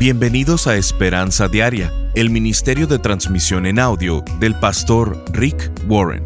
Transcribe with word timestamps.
Bienvenidos 0.00 0.66
a 0.66 0.76
Esperanza 0.76 1.46
Diaria, 1.46 1.92
el 2.14 2.30
Ministerio 2.30 2.86
de 2.86 2.98
Transmisión 2.98 3.66
en 3.66 3.78
Audio 3.78 4.24
del 4.38 4.54
pastor 4.54 5.22
Rick 5.30 5.70
Warren. 5.88 6.24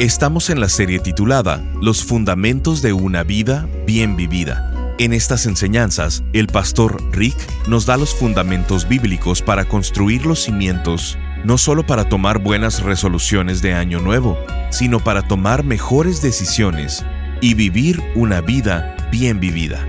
Estamos 0.00 0.50
en 0.50 0.58
la 0.58 0.68
serie 0.68 0.98
titulada 0.98 1.62
Los 1.80 2.02
Fundamentos 2.02 2.82
de 2.82 2.92
una 2.92 3.22
Vida 3.22 3.68
Bien 3.86 4.16
Vivida. 4.16 4.96
En 4.98 5.12
estas 5.12 5.46
enseñanzas, 5.46 6.24
el 6.32 6.48
pastor 6.48 7.00
Rick 7.12 7.36
nos 7.68 7.86
da 7.86 7.96
los 7.96 8.12
fundamentos 8.12 8.88
bíblicos 8.88 9.40
para 9.40 9.66
construir 9.66 10.26
los 10.26 10.42
cimientos, 10.42 11.16
no 11.44 11.58
solo 11.58 11.86
para 11.86 12.08
tomar 12.08 12.40
buenas 12.40 12.82
resoluciones 12.82 13.62
de 13.62 13.72
año 13.72 14.00
nuevo, 14.00 14.36
sino 14.72 14.98
para 14.98 15.22
tomar 15.22 15.62
mejores 15.62 16.22
decisiones 16.22 17.04
y 17.40 17.54
vivir 17.54 18.02
una 18.16 18.40
vida 18.40 18.96
bien 19.12 19.38
vivida. 19.38 19.86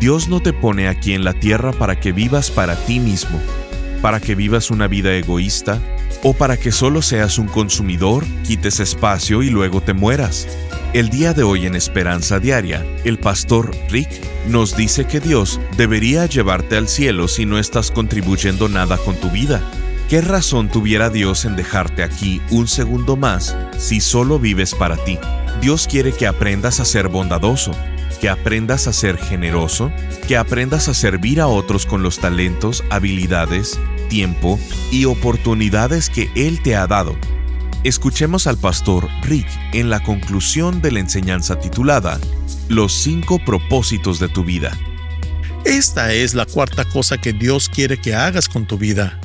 Dios 0.00 0.28
no 0.28 0.40
te 0.40 0.52
pone 0.52 0.88
aquí 0.88 1.14
en 1.14 1.24
la 1.24 1.32
tierra 1.32 1.72
para 1.72 1.98
que 1.98 2.12
vivas 2.12 2.50
para 2.50 2.76
ti 2.76 3.00
mismo, 3.00 3.40
para 4.02 4.20
que 4.20 4.34
vivas 4.34 4.70
una 4.70 4.88
vida 4.88 5.14
egoísta 5.14 5.80
o 6.22 6.34
para 6.34 6.58
que 6.58 6.70
solo 6.70 7.00
seas 7.00 7.38
un 7.38 7.46
consumidor, 7.46 8.24
quites 8.46 8.80
espacio 8.80 9.42
y 9.42 9.48
luego 9.48 9.80
te 9.80 9.94
mueras. 9.94 10.48
El 10.92 11.08
día 11.08 11.32
de 11.32 11.42
hoy 11.42 11.66
en 11.66 11.74
Esperanza 11.76 12.40
Diaria, 12.40 12.84
el 13.04 13.18
pastor 13.18 13.74
Rick 13.88 14.08
nos 14.48 14.76
dice 14.76 15.06
que 15.06 15.20
Dios 15.20 15.60
debería 15.76 16.26
llevarte 16.26 16.76
al 16.76 16.88
cielo 16.88 17.26
si 17.26 17.46
no 17.46 17.58
estás 17.58 17.90
contribuyendo 17.90 18.68
nada 18.68 18.98
con 18.98 19.16
tu 19.16 19.30
vida. 19.30 19.62
¿Qué 20.08 20.20
razón 20.20 20.68
tuviera 20.68 21.10
Dios 21.10 21.44
en 21.44 21.56
dejarte 21.56 22.02
aquí 22.02 22.40
un 22.50 22.68
segundo 22.68 23.16
más 23.16 23.56
si 23.78 24.00
solo 24.00 24.38
vives 24.38 24.74
para 24.74 24.96
ti? 24.96 25.18
Dios 25.60 25.88
quiere 25.88 26.12
que 26.12 26.26
aprendas 26.26 26.80
a 26.80 26.84
ser 26.84 27.08
bondadoso, 27.08 27.72
que 28.16 28.28
aprendas 28.28 28.86
a 28.86 28.92
ser 28.92 29.16
generoso, 29.18 29.92
que 30.26 30.36
aprendas 30.36 30.88
a 30.88 30.94
servir 30.94 31.40
a 31.40 31.46
otros 31.46 31.86
con 31.86 32.02
los 32.02 32.18
talentos, 32.18 32.84
habilidades, 32.90 33.78
tiempo 34.08 34.58
y 34.90 35.04
oportunidades 35.04 36.10
que 36.10 36.30
Él 36.34 36.62
te 36.62 36.76
ha 36.76 36.86
dado. 36.86 37.16
Escuchemos 37.84 38.46
al 38.46 38.58
pastor 38.58 39.08
Rick 39.22 39.46
en 39.72 39.90
la 39.90 40.02
conclusión 40.02 40.82
de 40.82 40.92
la 40.92 41.00
enseñanza 41.00 41.60
titulada 41.60 42.18
Los 42.68 42.92
cinco 42.92 43.38
propósitos 43.44 44.18
de 44.18 44.28
tu 44.28 44.44
vida. 44.44 44.76
Esta 45.64 46.12
es 46.12 46.34
la 46.34 46.46
cuarta 46.46 46.84
cosa 46.84 47.18
que 47.18 47.32
Dios 47.32 47.68
quiere 47.68 48.00
que 48.00 48.14
hagas 48.14 48.48
con 48.48 48.66
tu 48.66 48.78
vida. 48.78 49.20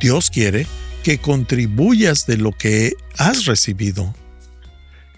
Dios 0.00 0.30
quiere 0.30 0.66
que 1.02 1.18
contribuyas 1.18 2.26
de 2.26 2.36
lo 2.36 2.52
que 2.52 2.94
has 3.16 3.44
recibido. 3.44 4.14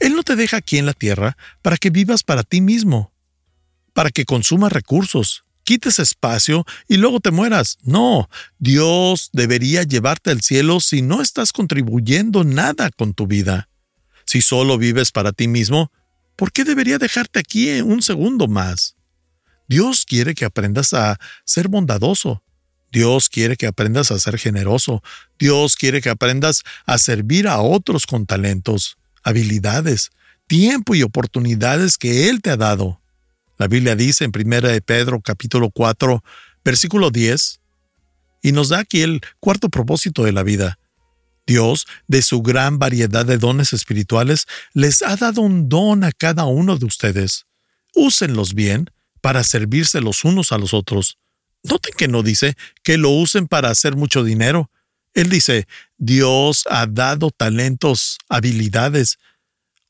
Él 0.00 0.16
no 0.16 0.22
te 0.22 0.34
deja 0.34 0.56
aquí 0.56 0.78
en 0.78 0.86
la 0.86 0.94
tierra 0.94 1.36
para 1.62 1.76
que 1.76 1.90
vivas 1.90 2.22
para 2.22 2.42
ti 2.42 2.62
mismo, 2.62 3.12
para 3.92 4.10
que 4.10 4.24
consumas 4.24 4.72
recursos, 4.72 5.44
quites 5.62 5.98
espacio 5.98 6.64
y 6.88 6.96
luego 6.96 7.20
te 7.20 7.30
mueras. 7.30 7.76
No, 7.82 8.30
Dios 8.58 9.28
debería 9.34 9.82
llevarte 9.82 10.30
al 10.30 10.40
cielo 10.40 10.80
si 10.80 11.02
no 11.02 11.20
estás 11.20 11.52
contribuyendo 11.52 12.44
nada 12.44 12.90
con 12.90 13.12
tu 13.12 13.26
vida. 13.26 13.68
Si 14.24 14.40
solo 14.40 14.78
vives 14.78 15.12
para 15.12 15.32
ti 15.32 15.48
mismo, 15.48 15.92
¿por 16.34 16.50
qué 16.50 16.64
debería 16.64 16.96
dejarte 16.96 17.38
aquí 17.38 17.70
un 17.82 18.00
segundo 18.00 18.48
más? 18.48 18.96
Dios 19.68 20.06
quiere 20.06 20.34
que 20.34 20.46
aprendas 20.46 20.94
a 20.94 21.20
ser 21.44 21.68
bondadoso. 21.68 22.42
Dios 22.90 23.28
quiere 23.28 23.56
que 23.56 23.66
aprendas 23.66 24.10
a 24.10 24.18
ser 24.18 24.38
generoso. 24.38 25.02
Dios 25.38 25.76
quiere 25.76 26.00
que 26.00 26.08
aprendas 26.08 26.62
a 26.86 26.96
servir 26.96 27.46
a 27.46 27.60
otros 27.60 28.06
con 28.06 28.24
talentos 28.26 28.96
habilidades, 29.22 30.10
tiempo 30.46 30.94
y 30.94 31.02
oportunidades 31.02 31.98
que 31.98 32.28
Él 32.28 32.42
te 32.42 32.50
ha 32.50 32.56
dado. 32.56 33.00
La 33.58 33.68
Biblia 33.68 33.94
dice 33.94 34.24
en 34.24 34.32
1 34.34 34.60
de 34.62 34.80
Pedro 34.80 35.20
capítulo 35.20 35.70
4, 35.70 36.22
versículo 36.64 37.10
10, 37.10 37.60
y 38.42 38.52
nos 38.52 38.70
da 38.70 38.80
aquí 38.80 39.02
el 39.02 39.20
cuarto 39.38 39.68
propósito 39.68 40.24
de 40.24 40.32
la 40.32 40.42
vida. 40.42 40.78
Dios, 41.46 41.86
de 42.06 42.22
su 42.22 42.42
gran 42.42 42.78
variedad 42.78 43.26
de 43.26 43.38
dones 43.38 43.72
espirituales, 43.72 44.46
les 44.72 45.02
ha 45.02 45.16
dado 45.16 45.42
un 45.42 45.68
don 45.68 46.04
a 46.04 46.12
cada 46.12 46.44
uno 46.44 46.76
de 46.76 46.86
ustedes. 46.86 47.46
Úsenlos 47.94 48.54
bien 48.54 48.90
para 49.20 49.44
servirse 49.44 50.00
los 50.00 50.24
unos 50.24 50.52
a 50.52 50.58
los 50.58 50.74
otros. 50.74 51.18
Noten 51.62 51.92
que 51.96 52.08
no 52.08 52.22
dice 52.22 52.56
que 52.82 52.98
lo 52.98 53.10
usen 53.10 53.48
para 53.48 53.68
hacer 53.68 53.96
mucho 53.96 54.24
dinero, 54.24 54.70
él 55.14 55.28
dice, 55.28 55.66
Dios 55.98 56.64
ha 56.70 56.86
dado 56.86 57.30
talentos, 57.30 58.18
habilidades, 58.28 59.18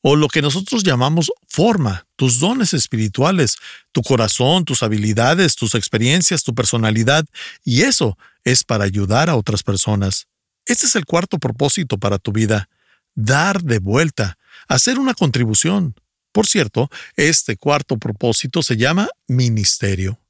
o 0.01 0.15
lo 0.15 0.27
que 0.29 0.41
nosotros 0.41 0.83
llamamos 0.83 1.31
forma, 1.47 2.07
tus 2.15 2.39
dones 2.39 2.73
espirituales, 2.73 3.57
tu 3.91 4.01
corazón, 4.01 4.65
tus 4.65 4.81
habilidades, 4.81 5.55
tus 5.55 5.75
experiencias, 5.75 6.43
tu 6.43 6.55
personalidad, 6.55 7.25
y 7.63 7.83
eso 7.83 8.17
es 8.43 8.63
para 8.63 8.83
ayudar 8.83 9.29
a 9.29 9.35
otras 9.35 9.61
personas. 9.61 10.27
Este 10.65 10.87
es 10.87 10.95
el 10.95 11.05
cuarto 11.05 11.37
propósito 11.37 11.99
para 11.99 12.17
tu 12.17 12.31
vida, 12.31 12.67
dar 13.13 13.61
de 13.61 13.79
vuelta, 13.79 14.37
hacer 14.67 14.97
una 14.97 15.13
contribución. 15.13 15.93
Por 16.31 16.47
cierto, 16.47 16.89
este 17.15 17.57
cuarto 17.57 17.97
propósito 17.97 18.63
se 18.63 18.77
llama 18.77 19.09
ministerio 19.27 20.20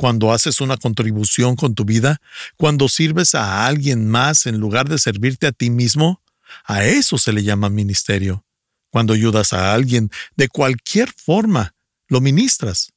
cuando 0.00 0.32
haces 0.32 0.62
una 0.62 0.78
contribución 0.78 1.56
con 1.56 1.74
tu 1.74 1.84
vida, 1.84 2.22
cuando 2.56 2.88
sirves 2.88 3.34
a 3.34 3.66
alguien 3.66 4.08
más 4.08 4.46
en 4.46 4.56
lugar 4.56 4.88
de 4.88 4.96
servirte 4.96 5.46
a 5.46 5.52
ti 5.52 5.68
mismo, 5.68 6.22
a 6.64 6.86
eso 6.86 7.18
se 7.18 7.34
le 7.34 7.42
llama 7.42 7.68
ministerio. 7.68 8.42
Cuando 8.88 9.12
ayudas 9.12 9.52
a 9.52 9.74
alguien 9.74 10.08
de 10.36 10.48
cualquier 10.48 11.12
forma, 11.12 11.74
lo 12.08 12.22
ministras. 12.22 12.94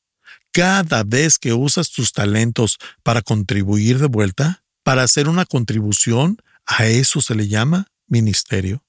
Cada 0.54 1.04
vez 1.04 1.38
que 1.38 1.52
usas 1.52 1.92
tus 1.92 2.14
talentos 2.14 2.78
para 3.04 3.22
contribuir 3.22 4.00
de 4.00 4.08
vuelta, 4.08 4.64
para 4.82 5.04
hacer 5.04 5.28
una 5.28 5.44
contribución, 5.44 6.38
a 6.66 6.86
eso 6.86 7.20
se 7.20 7.36
le 7.36 7.50
llama 7.50 7.88
ministerio. 8.08 8.82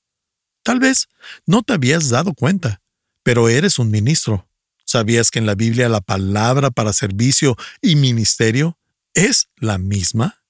Tal 0.62 0.78
vez 0.78 1.08
no 1.46 1.64
te 1.64 1.72
habías 1.72 2.10
dado 2.10 2.32
cuenta, 2.32 2.80
pero 3.24 3.48
eres 3.48 3.80
un 3.80 3.90
ministro. 3.90 4.46
¿Sabías 4.94 5.32
que 5.32 5.40
en 5.40 5.46
la 5.46 5.56
Biblia 5.56 5.88
la 5.88 6.00
palabra 6.00 6.70
para 6.70 6.92
servicio 6.92 7.56
y 7.82 7.96
ministerio 7.96 8.78
es 9.12 9.48
la 9.56 9.76
misma? 9.76 10.44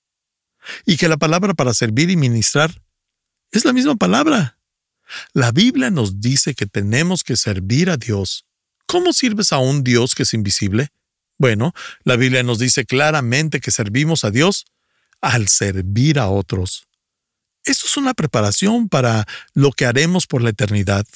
Y 0.85 0.99
que 0.99 1.09
la 1.09 1.17
palabra 1.17 1.55
para 1.55 1.73
servir 1.73 2.11
y 2.11 2.19
ministrar 2.19 2.83
es 3.53 3.65
la 3.65 3.73
misma 3.73 3.97
palabra. 3.97 4.59
La 5.33 5.51
Biblia 5.51 5.89
nos 5.89 6.21
dice 6.21 6.53
que 6.53 6.67
tenemos 6.67 7.25
que 7.25 7.39
servir 7.39 7.89
a 7.89 7.97
Dios. 7.97 8.45
¿Cómo 8.85 9.15
sirves 9.15 9.51
a 9.51 9.57
un 9.61 9.83
Dios 9.83 10.15
que 10.15 10.25
es 10.25 10.35
invisible? 10.35 10.91
Bueno, 11.39 11.73
la 12.03 12.17
Biblia 12.17 12.43
nos 12.43 12.59
dice 12.59 12.85
claramente 12.85 13.61
que 13.61 13.71
servimos 13.71 14.25
a 14.25 14.31
Dios 14.31 14.67
al 15.23 15.49
servir 15.49 16.19
a 16.19 16.29
otros. 16.29 16.87
Esto 17.65 17.87
es 17.87 17.97
una 17.97 18.13
preparación 18.13 18.91
para 18.91 19.27
lo 19.55 19.73
que 19.73 19.87
haremos 19.87 20.27
por 20.27 20.43
la 20.43 20.51
eternidad. 20.51 21.07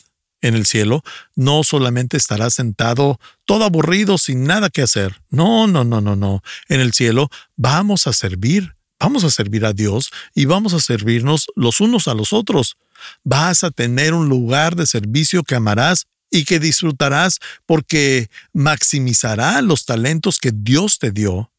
En 0.40 0.54
el 0.54 0.66
cielo 0.66 1.02
no 1.34 1.64
solamente 1.64 2.16
estarás 2.16 2.54
sentado 2.54 3.18
todo 3.44 3.64
aburrido 3.64 4.18
sin 4.18 4.44
nada 4.44 4.70
que 4.70 4.82
hacer. 4.82 5.20
No, 5.30 5.66
no, 5.66 5.84
no, 5.84 6.00
no, 6.00 6.14
no. 6.14 6.42
En 6.68 6.80
el 6.80 6.92
cielo 6.92 7.28
vamos 7.56 8.06
a 8.06 8.12
servir, 8.12 8.76
vamos 9.00 9.24
a 9.24 9.30
servir 9.30 9.64
a 9.64 9.72
Dios 9.72 10.10
y 10.34 10.44
vamos 10.44 10.74
a 10.74 10.80
servirnos 10.80 11.46
los 11.56 11.80
unos 11.80 12.06
a 12.06 12.14
los 12.14 12.32
otros. 12.32 12.76
Vas 13.24 13.64
a 13.64 13.70
tener 13.70 14.14
un 14.14 14.28
lugar 14.28 14.76
de 14.76 14.86
servicio 14.86 15.42
que 15.42 15.56
amarás 15.56 16.06
y 16.30 16.44
que 16.44 16.60
disfrutarás 16.60 17.38
porque 17.66 18.28
maximizará 18.52 19.60
los 19.62 19.86
talentos 19.86 20.38
que 20.38 20.52
Dios 20.54 20.98
te 20.98 21.10
dio. 21.10 21.50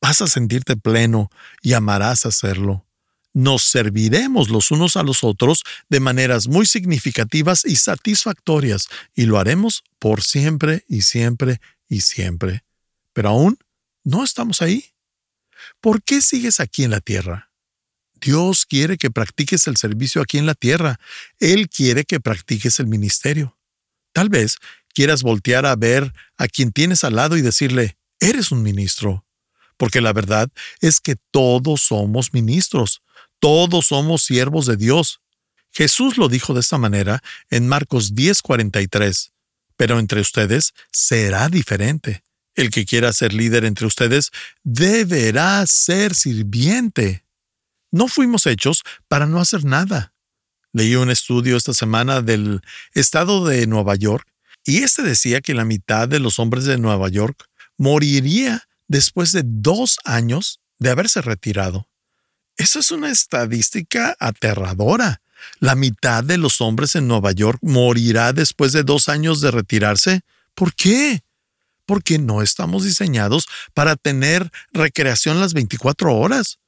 Vas 0.00 0.22
a 0.22 0.26
sentirte 0.26 0.76
pleno 0.76 1.30
y 1.62 1.74
amarás 1.74 2.26
hacerlo 2.26 2.85
nos 3.36 3.64
serviremos 3.64 4.48
los 4.48 4.70
unos 4.70 4.96
a 4.96 5.02
los 5.02 5.22
otros 5.22 5.62
de 5.90 6.00
maneras 6.00 6.48
muy 6.48 6.64
significativas 6.64 7.66
y 7.66 7.76
satisfactorias, 7.76 8.88
y 9.14 9.26
lo 9.26 9.38
haremos 9.38 9.84
por 9.98 10.22
siempre 10.22 10.86
y 10.88 11.02
siempre 11.02 11.60
y 11.86 12.00
siempre. 12.00 12.64
Pero 13.12 13.28
aún 13.28 13.58
no 14.04 14.24
estamos 14.24 14.62
ahí. 14.62 14.86
¿Por 15.82 16.02
qué 16.02 16.22
sigues 16.22 16.60
aquí 16.60 16.84
en 16.84 16.92
la 16.92 17.00
tierra? 17.00 17.50
Dios 18.14 18.64
quiere 18.64 18.96
que 18.96 19.10
practiques 19.10 19.66
el 19.66 19.76
servicio 19.76 20.22
aquí 20.22 20.38
en 20.38 20.46
la 20.46 20.54
tierra. 20.54 20.98
Él 21.38 21.68
quiere 21.68 22.04
que 22.04 22.20
practiques 22.20 22.80
el 22.80 22.86
ministerio. 22.86 23.58
Tal 24.14 24.30
vez 24.30 24.56
quieras 24.94 25.22
voltear 25.22 25.66
a 25.66 25.76
ver 25.76 26.10
a 26.38 26.48
quien 26.48 26.72
tienes 26.72 27.04
al 27.04 27.16
lado 27.16 27.36
y 27.36 27.42
decirle, 27.42 27.98
eres 28.18 28.50
un 28.50 28.62
ministro. 28.62 29.26
Porque 29.76 30.00
la 30.00 30.14
verdad 30.14 30.48
es 30.80 31.02
que 31.02 31.16
todos 31.30 31.82
somos 31.82 32.32
ministros. 32.32 33.02
Todos 33.40 33.86
somos 33.86 34.22
siervos 34.22 34.66
de 34.66 34.76
Dios. 34.76 35.20
Jesús 35.72 36.16
lo 36.16 36.28
dijo 36.28 36.54
de 36.54 36.60
esta 36.60 36.78
manera 36.78 37.22
en 37.50 37.68
Marcos 37.68 38.14
10:43. 38.14 39.32
Pero 39.76 39.98
entre 39.98 40.20
ustedes 40.20 40.72
será 40.90 41.48
diferente. 41.48 42.22
El 42.54 42.70
que 42.70 42.86
quiera 42.86 43.12
ser 43.12 43.34
líder 43.34 43.64
entre 43.64 43.86
ustedes 43.86 44.30
deberá 44.64 45.66
ser 45.66 46.14
sirviente. 46.14 47.24
No 47.92 48.08
fuimos 48.08 48.46
hechos 48.46 48.82
para 49.08 49.26
no 49.26 49.40
hacer 49.40 49.64
nada. 49.64 50.14
Leí 50.72 50.94
un 50.96 51.10
estudio 51.10 51.56
esta 51.56 51.74
semana 51.74 52.22
del 52.22 52.60
estado 52.94 53.46
de 53.46 53.66
Nueva 53.66 53.94
York 53.94 54.26
y 54.64 54.82
este 54.82 55.02
decía 55.02 55.40
que 55.40 55.54
la 55.54 55.64
mitad 55.64 56.08
de 56.08 56.18
los 56.18 56.38
hombres 56.38 56.64
de 56.64 56.76
Nueva 56.76 57.08
York 57.08 57.48
moriría 57.78 58.68
después 58.88 59.32
de 59.32 59.42
dos 59.44 59.98
años 60.04 60.60
de 60.78 60.90
haberse 60.90 61.22
retirado. 61.22 61.88
Esa 62.56 62.78
es 62.78 62.90
una 62.90 63.10
estadística 63.10 64.16
aterradora. 64.18 65.20
La 65.60 65.74
mitad 65.74 66.24
de 66.24 66.38
los 66.38 66.60
hombres 66.60 66.94
en 66.94 67.06
Nueva 67.06 67.32
York 67.32 67.58
morirá 67.62 68.32
después 68.32 68.72
de 68.72 68.82
dos 68.82 69.08
años 69.08 69.40
de 69.40 69.50
retirarse. 69.50 70.22
¿Por 70.54 70.74
qué? 70.74 71.22
Porque 71.84 72.18
no 72.18 72.40
estamos 72.42 72.84
diseñados 72.84 73.46
para 73.74 73.94
tener 73.96 74.50
recreación 74.72 75.38
las 75.38 75.52
24 75.52 76.14
horas. 76.16 76.58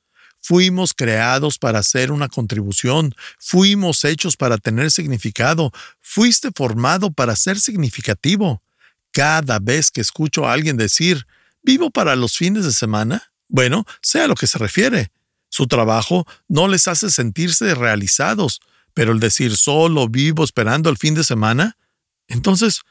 Fuimos 0.40 0.92
creados 0.94 1.58
para 1.58 1.80
hacer 1.80 2.12
una 2.12 2.28
contribución, 2.28 3.14
fuimos 3.38 4.04
hechos 4.04 4.36
para 4.36 4.56
tener 4.56 4.90
significado, 4.90 5.72
fuiste 6.00 6.50
formado 6.54 7.10
para 7.10 7.34
ser 7.34 7.58
significativo. 7.58 8.62
Cada 9.10 9.58
vez 9.58 9.90
que 9.90 10.00
escucho 10.00 10.46
a 10.46 10.52
alguien 10.52 10.76
decir, 10.76 11.26
vivo 11.62 11.90
para 11.90 12.14
los 12.14 12.36
fines 12.36 12.64
de 12.64 12.72
semana, 12.72 13.32
bueno, 13.48 13.84
sea 14.00 14.24
a 14.24 14.28
lo 14.28 14.36
que 14.36 14.46
se 14.46 14.58
refiere. 14.58 15.10
Su 15.48 15.66
trabajo 15.66 16.26
no 16.48 16.68
les 16.68 16.88
hace 16.88 17.10
sentirse 17.10 17.74
realizados, 17.74 18.60
pero 18.94 19.12
el 19.12 19.20
decir 19.20 19.56
solo 19.56 20.08
vivo 20.08 20.44
esperando 20.44 20.90
el 20.90 20.96
fin 20.96 21.14
de 21.14 21.24
semana, 21.24 21.76
entonces, 22.28 22.82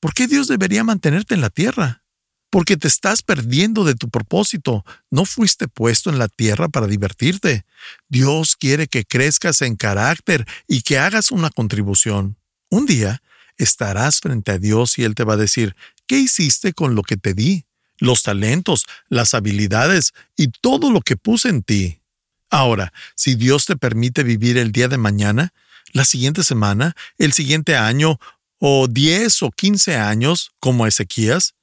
¿por 0.00 0.14
qué 0.14 0.26
Dios 0.26 0.48
debería 0.48 0.84
mantenerte 0.84 1.34
en 1.34 1.40
la 1.40 1.50
tierra? 1.50 2.02
Porque 2.50 2.76
te 2.76 2.88
estás 2.88 3.22
perdiendo 3.22 3.84
de 3.84 3.94
tu 3.94 4.08
propósito. 4.08 4.84
No 5.10 5.24
fuiste 5.24 5.68
puesto 5.68 6.10
en 6.10 6.18
la 6.18 6.28
tierra 6.28 6.68
para 6.68 6.86
divertirte. 6.86 7.66
Dios 8.08 8.56
quiere 8.56 8.86
que 8.86 9.04
crezcas 9.04 9.60
en 9.62 9.76
carácter 9.76 10.46
y 10.66 10.82
que 10.82 10.98
hagas 10.98 11.30
una 11.30 11.50
contribución. 11.50 12.38
Un 12.70 12.86
día 12.86 13.22
estarás 13.58 14.20
frente 14.20 14.52
a 14.52 14.58
Dios 14.58 14.98
y 14.98 15.04
Él 15.04 15.14
te 15.14 15.24
va 15.24 15.34
a 15.34 15.38
decir, 15.38 15.76
¿qué 16.06 16.18
hiciste 16.18 16.72
con 16.72 16.94
lo 16.94 17.02
que 17.02 17.16
te 17.16 17.34
di? 17.34 17.66
Los 17.98 18.22
talentos, 18.22 18.84
las 19.08 19.34
habilidades 19.34 20.12
y 20.36 20.48
todo 20.48 20.90
lo 20.90 21.00
que 21.00 21.16
puse 21.16 21.48
en 21.48 21.62
ti. 21.62 22.00
Ahora, 22.50 22.92
si 23.14 23.34
Dios 23.34 23.66
te 23.66 23.76
permite 23.76 24.22
vivir 24.22 24.58
el 24.58 24.72
día 24.72 24.88
de 24.88 24.98
mañana, 24.98 25.52
la 25.92 26.04
siguiente 26.04 26.44
semana, 26.44 26.94
el 27.18 27.32
siguiente 27.32 27.76
año, 27.76 28.18
o 28.58 28.86
10 28.88 29.42
o 29.42 29.50
15 29.50 29.96
años, 29.96 30.52
como 30.60 30.86
Ezequías, 30.86 31.54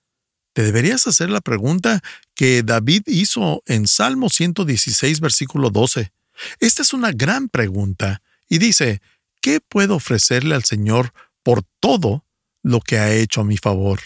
te 0.54 0.64
deberías 0.64 1.08
hacer 1.08 1.30
la 1.30 1.42
pregunta 1.42 2.02
que 2.36 2.62
David 2.64 3.04
hizo 3.08 3.64
en 3.66 3.88
Salmo 3.88 4.30
116, 4.30 5.20
versículo 5.20 5.70
12. 5.72 6.12
Esta 6.60 6.82
es 6.82 6.94
una 6.94 7.12
gran 7.12 7.50
pregunta 7.50 8.22
y 8.48 8.60
dice, 8.60 9.02
¿qué 9.42 9.60
puedo 9.62 9.96
ofrecerle 9.96 10.56
al 10.56 10.64
Señor 10.64 11.14
por 11.42 11.64
todo 11.80 12.26
lo 12.62 12.82
que 12.82 13.00
ha 13.00 13.12
hecho 13.14 13.42
a 13.42 13.46
mi 13.46 13.58
favor? 13.58 14.00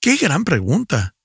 ¡Qué 0.00 0.16
gran 0.16 0.44
pregunta! 0.44 1.16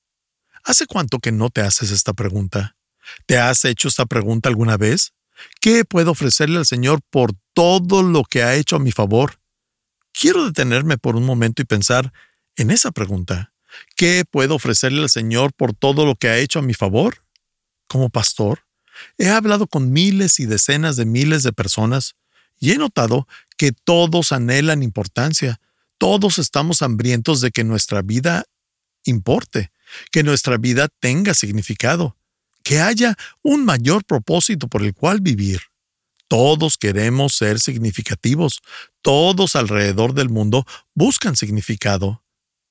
¿Hace 0.64 0.86
cuánto 0.86 1.20
que 1.20 1.32
no 1.32 1.50
te 1.50 1.62
haces 1.62 1.92
esta 1.92 2.14
pregunta? 2.14 2.77
¿Te 3.26 3.38
has 3.38 3.66
hecho 3.66 3.88
esta 3.88 4.06
pregunta 4.06 4.50
alguna 4.50 4.78
vez? 4.78 5.14
¿Qué 5.62 5.86
puedo 5.86 6.12
ofrecerle 6.12 6.58
al 6.58 6.66
Señor 6.66 7.02
por 7.10 7.32
todo 7.54 8.04
lo 8.04 8.24
que 8.24 8.44
ha 8.44 8.56
hecho 8.56 8.76
a 8.76 8.80
mi 8.80 8.92
favor? 8.92 9.40
Quiero 10.14 10.46
detenerme 10.46 10.98
por 10.98 11.16
un 11.16 11.26
momento 11.26 11.62
y 11.62 11.66
pensar 11.66 12.12
en 12.56 12.72
esa 12.72 12.92
pregunta. 12.92 13.54
¿Qué 13.96 14.24
puedo 14.30 14.56
ofrecerle 14.56 15.02
al 15.02 15.10
Señor 15.10 15.54
por 15.54 15.74
todo 15.74 16.06
lo 16.06 16.16
que 16.16 16.30
ha 16.30 16.38
hecho 16.38 16.60
a 16.60 16.64
mi 16.64 16.74
favor? 16.74 17.24
Como 17.88 18.10
pastor, 18.10 18.66
he 19.18 19.30
hablado 19.30 19.68
con 19.68 19.92
miles 19.92 20.40
y 20.40 20.46
decenas 20.46 20.96
de 20.96 21.06
miles 21.06 21.44
de 21.44 21.54
personas 21.54 22.16
y 22.60 22.72
he 22.72 22.78
notado 22.78 23.28
que 23.58 23.72
todos 23.72 24.32
anhelan 24.32 24.82
importancia, 24.82 25.60
todos 26.00 26.40
estamos 26.40 26.82
hambrientos 26.82 27.42
de 27.42 27.52
que 27.52 27.64
nuestra 27.64 28.02
vida 28.02 28.46
importe, 29.04 29.72
que 30.12 30.24
nuestra 30.24 30.58
vida 30.58 30.90
tenga 31.00 31.34
significado 31.34 32.17
que 32.68 32.82
haya 32.82 33.16
un 33.44 33.64
mayor 33.64 34.04
propósito 34.04 34.68
por 34.68 34.84
el 34.84 34.94
cual 34.94 35.22
vivir. 35.22 35.62
Todos 36.28 36.78
queremos 36.78 37.34
ser 37.34 37.62
significativos, 37.62 38.60
todos 39.02 39.56
alrededor 39.56 40.14
del 40.14 40.28
mundo 40.28 40.66
buscan 40.94 41.38
significado. 41.38 42.26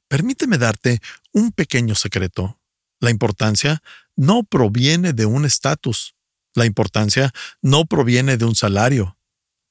Permíteme 0.06 0.58
darte 0.58 1.00
un 1.32 1.50
pequeño 1.50 1.94
secreto. 1.94 2.60
La 3.00 3.08
importancia 3.08 3.82
no 4.16 4.42
proviene 4.42 5.14
de 5.14 5.24
un 5.24 5.46
estatus. 5.46 6.14
La 6.52 6.66
importancia 6.66 7.32
no 7.62 7.86
proviene 7.86 8.36
de 8.36 8.44
un 8.44 8.54
salario. 8.54 9.16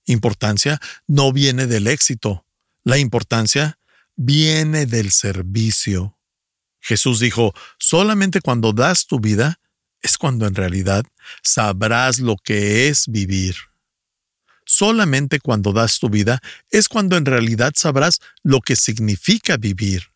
Importancia 0.07 0.79
no 1.05 1.31
viene 1.33 1.67
del 1.67 1.85
éxito. 1.85 2.47
La 2.83 2.97
importancia 2.97 3.77
viene 4.15 4.87
del 4.87 5.11
servicio. 5.11 6.17
Jesús 6.79 7.19
dijo, 7.19 7.53
solamente 7.77 8.41
cuando 8.41 8.73
das 8.73 9.05
tu 9.05 9.19
vida, 9.19 9.59
es 10.05 10.17
cuando 10.19 10.45
en 10.45 10.53
realidad 10.53 11.03
sabrás 11.41 12.19
lo 12.19 12.37
que 12.37 12.87
es 12.87 13.07
vivir. 13.07 13.55
Solamente 14.63 15.39
cuando 15.39 15.73
das 15.73 15.99
tu 15.99 16.09
vida 16.09 16.41
es 16.69 16.87
cuando 16.87 17.17
en 17.17 17.25
realidad 17.25 17.73
sabrás 17.75 18.21
lo 18.43 18.61
que 18.61 18.75
significa 18.75 19.57
vivir. 19.57 20.11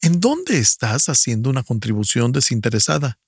¿En 0.00 0.20
dónde 0.20 0.58
estás 0.58 1.08
haciendo 1.08 1.50
una 1.50 1.64
contribución 1.64 2.30
desinteresada? 2.30 3.18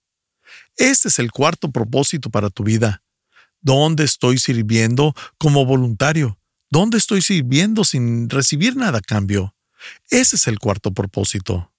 Este 0.76 1.08
es 1.08 1.18
el 1.18 1.32
cuarto 1.32 1.70
propósito 1.72 2.30
para 2.30 2.48
tu 2.50 2.62
vida. 2.62 3.02
¿Dónde 3.60 4.04
estoy 4.04 4.38
sirviendo 4.38 5.14
como 5.38 5.64
voluntario? 5.64 6.38
¿Dónde 6.70 6.98
estoy 6.98 7.22
sirviendo 7.22 7.82
sin 7.82 8.30
recibir 8.30 8.76
nada 8.76 8.98
a 8.98 9.00
cambio? 9.00 9.56
Ese 10.10 10.36
es 10.36 10.46
el 10.46 10.58
cuarto 10.58 10.92
propósito. 10.92 11.72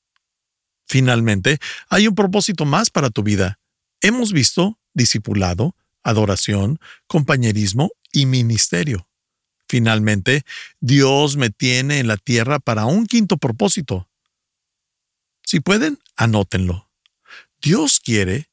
Finalmente, 0.88 1.60
hay 1.90 2.08
un 2.08 2.16
propósito 2.16 2.66
más 2.66 2.90
para 2.90 3.10
tu 3.10 3.24
vida. 3.24 3.60
Hemos 4.02 4.32
visto 4.32 4.80
discipulado, 4.94 5.76
adoración, 6.04 6.80
compañerismo 7.08 7.92
y 8.12 8.26
ministerio. 8.26 9.08
Finalmente, 9.68 10.44
Dios 10.80 11.36
me 11.36 11.50
tiene 11.50 12.00
en 12.00 12.08
la 12.08 12.18
tierra 12.18 12.60
para 12.60 12.86
un 12.86 13.06
quinto 13.06 13.38
propósito. 13.38 14.08
Si 15.44 15.60
pueden, 15.60 16.00
anótenlo. 16.16 16.90
Dios 17.62 18.00
quiere 18.00 18.50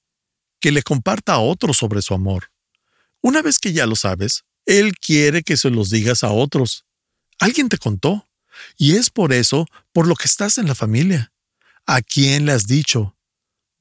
que 0.61 0.73
le 0.73 0.82
comparta 0.82 1.35
a 1.35 1.38
otros 1.38 1.76
sobre 1.76 2.02
su 2.02 2.14
amor. 2.14 2.50
Una 3.20 3.43
vez 3.43 3.58
que 3.58 3.73
ya 3.73 3.87
lo 3.87 3.96
sabes, 3.96 4.44
Él 4.67 4.94
quiere 4.99 5.43
que 5.43 5.56
se 5.56 5.70
los 5.70 5.91
digas 5.91 6.25
a 6.25 6.31
otros. 6.31 6.85
Alguien 7.38 7.69
te 7.69 7.79
contó, 7.79 8.29
y 8.76 8.96
es 8.96 9.11
por 9.11 9.32
eso 9.32 9.67
por 9.93 10.06
lo 10.06 10.14
que 10.14 10.26
estás 10.26 10.58
en 10.58 10.67
la 10.67 10.75
familia. 10.75 11.32
¿A 11.87 12.00
quién 12.00 12.46
le 12.46 12.52
has 12.52 12.67
dicho? 12.67 13.13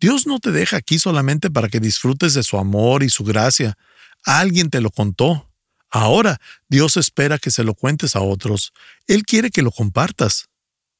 Dios 0.04 0.28
no 0.28 0.40
te 0.40 0.52
deja 0.52 0.76
aquí 0.76 1.00
solamente 1.00 1.50
para 1.50 1.70
que 1.70 1.80
disfrutes 1.80 2.34
de 2.34 2.44
su 2.44 2.58
amor 2.58 3.04
y 3.04 3.10
su 3.10 3.24
gracia. 3.24 3.78
Alguien 4.26 4.70
te 4.70 4.82
lo 4.82 4.90
contó. 4.90 5.50
Ahora 5.90 6.42
Dios 6.68 6.98
espera 6.98 7.38
que 7.38 7.52
se 7.52 7.64
lo 7.64 7.74
cuentes 7.74 8.18
a 8.18 8.20
otros. 8.20 8.74
Él 9.08 9.24
quiere 9.24 9.50
que 9.50 9.62
lo 9.62 9.72
compartas. 9.72 10.50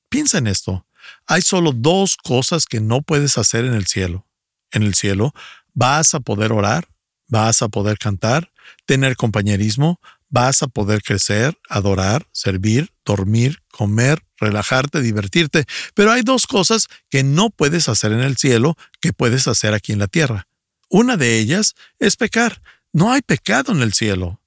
Piensa 0.08 0.38
en 0.38 0.48
esto. 0.48 0.88
Hay 1.28 1.42
solo 1.42 1.74
dos 1.74 2.16
cosas 2.16 2.66
que 2.66 2.80
no 2.80 3.02
puedes 3.02 3.38
hacer 3.38 3.66
en 3.66 3.74
el 3.74 3.88
cielo. 3.88 4.26
En 4.72 4.84
el 4.84 4.94
cielo 4.94 5.34
vas 5.74 6.14
a 6.14 6.22
poder 6.22 6.54
orar, 6.54 6.88
vas 7.28 7.62
a 7.62 7.68
poder 7.68 7.98
cantar, 7.98 8.54
tener 8.86 9.18
compañerismo, 9.18 10.00
vas 10.34 10.64
a 10.64 10.68
poder 10.68 11.04
crecer, 11.04 11.60
adorar, 11.70 12.28
servir, 12.32 12.92
dormir, 13.06 13.62
comer, 13.72 14.24
relajarte, 14.38 15.00
divertirte, 15.00 15.66
pero 15.94 16.12
hay 16.12 16.24
dos 16.24 16.48
cosas 16.48 16.88
que 17.12 17.24
no 17.24 17.52
puedes 17.52 17.88
hacer 17.88 18.12
en 18.12 18.22
el 18.22 18.36
cielo 18.36 18.76
que 19.00 19.14
puedes 19.14 19.48
hacer 19.48 19.76
aquí 19.76 19.92
en 19.92 20.00
la 20.00 20.08
tierra. 20.08 20.48
Una 20.90 21.18
de 21.18 21.38
ellas 21.38 21.76
es 22.00 22.16
pecar. 22.18 22.64
No 22.94 23.14
hay 23.14 23.22
pecado 23.22 23.74
en 23.74 23.84
el 23.84 23.94
cielo. 23.94 24.42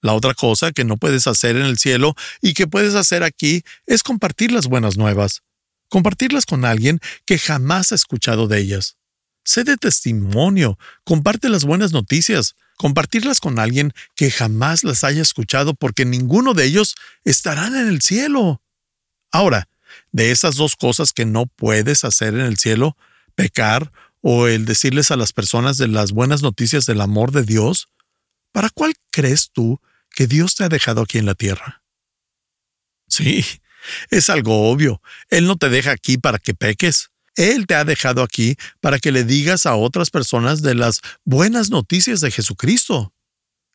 La 0.00 0.14
otra 0.14 0.32
cosa 0.32 0.72
que 0.72 0.84
no 0.84 0.96
puedes 0.96 1.26
hacer 1.26 1.56
en 1.56 1.66
el 1.66 1.76
cielo 1.76 2.14
y 2.40 2.54
que 2.54 2.66
puedes 2.66 2.94
hacer 2.94 3.22
aquí 3.22 3.62
es 3.84 4.02
compartir 4.02 4.52
las 4.52 4.68
buenas 4.68 4.96
nuevas. 4.96 5.42
Compartirlas 5.90 6.46
con 6.46 6.64
alguien 6.64 6.98
que 7.26 7.38
jamás 7.38 7.92
ha 7.92 7.94
escuchado 7.94 8.48
de 8.48 8.58
ellas. 8.58 8.96
Sé 9.44 9.64
de 9.64 9.76
testimonio, 9.76 10.78
comparte 11.04 11.50
las 11.50 11.64
buenas 11.66 11.92
noticias, 11.92 12.56
compartirlas 12.76 13.40
con 13.40 13.58
alguien 13.58 13.92
que 14.14 14.30
jamás 14.30 14.84
las 14.84 15.04
haya 15.04 15.22
escuchado 15.22 15.74
porque 15.74 16.04
ninguno 16.04 16.54
de 16.54 16.64
ellos 16.64 16.94
estarán 17.24 17.74
en 17.74 17.88
el 17.88 18.02
cielo. 18.02 18.62
Ahora, 19.32 19.68
de 20.12 20.30
esas 20.30 20.56
dos 20.56 20.76
cosas 20.76 21.12
que 21.12 21.24
no 21.24 21.46
puedes 21.46 22.04
hacer 22.04 22.34
en 22.34 22.40
el 22.40 22.56
cielo, 22.58 22.96
pecar 23.34 23.92
o 24.20 24.46
el 24.46 24.64
decirles 24.64 25.10
a 25.10 25.16
las 25.16 25.32
personas 25.32 25.76
de 25.76 25.88
las 25.88 26.12
buenas 26.12 26.42
noticias 26.42 26.86
del 26.86 27.00
amor 27.00 27.32
de 27.32 27.42
Dios, 27.42 27.88
¿para 28.52 28.70
cuál 28.70 28.94
crees 29.10 29.50
tú 29.52 29.80
que 30.10 30.26
Dios 30.26 30.54
te 30.54 30.64
ha 30.64 30.68
dejado 30.68 31.02
aquí 31.02 31.18
en 31.18 31.26
la 31.26 31.34
tierra? 31.34 31.82
Sí, 33.08 33.44
es 34.10 34.30
algo 34.30 34.70
obvio. 34.70 35.00
Él 35.28 35.46
no 35.46 35.56
te 35.56 35.68
deja 35.68 35.92
aquí 35.92 36.18
para 36.18 36.38
que 36.38 36.54
peques. 36.54 37.10
Él 37.36 37.66
te 37.66 37.74
ha 37.74 37.84
dejado 37.84 38.22
aquí 38.22 38.56
para 38.80 38.98
que 38.98 39.12
le 39.12 39.24
digas 39.24 39.66
a 39.66 39.76
otras 39.76 40.10
personas 40.10 40.62
de 40.62 40.74
las 40.74 41.00
buenas 41.24 41.70
noticias 41.70 42.20
de 42.20 42.30
Jesucristo. 42.30 43.12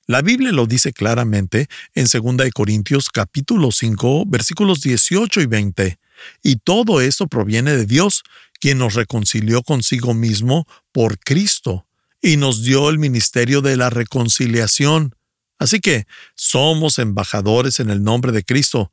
La 0.08 0.22
Biblia 0.22 0.52
lo 0.52 0.66
dice 0.66 0.94
claramente 0.94 1.70
en 1.94 2.06
2 2.06 2.50
Corintios 2.54 3.10
capítulo 3.10 3.72
5 3.72 4.26
versículos 4.28 4.82
18 4.82 5.42
y 5.42 5.46
20. 5.46 6.00
Y 6.44 6.56
todo 6.58 7.02
esto 7.02 7.28
proviene 7.28 7.72
de 7.76 7.86
Dios, 7.86 8.24
quien 8.60 8.80
nos 8.80 8.96
reconcilió 8.96 9.64
consigo 9.64 10.14
mismo 10.14 10.68
por 10.92 11.20
Cristo 11.20 11.86
y 12.22 12.38
nos 12.38 12.64
dio 12.64 12.90
el 12.90 13.00
ministerio 13.00 13.62
de 13.62 13.78
la 13.78 13.90
reconciliación. 13.90 15.16
Así 15.60 15.80
que 15.80 16.08
somos 16.36 17.00
embajadores 17.00 17.80
en 17.80 17.90
el 17.90 18.04
nombre 18.04 18.32
de 18.32 18.44
Cristo, 18.44 18.92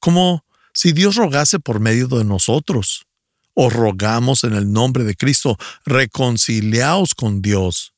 como 0.00 0.44
si 0.74 0.92
Dios 0.92 1.16
rogase 1.16 1.60
por 1.60 1.80
medio 1.80 2.08
de 2.08 2.24
nosotros. 2.24 3.06
Os 3.54 3.72
rogamos 3.72 4.44
en 4.44 4.54
el 4.54 4.72
nombre 4.72 5.04
de 5.04 5.16
Cristo, 5.16 5.58
reconciliaos 5.84 7.14
con 7.14 7.42
Dios. 7.42 7.94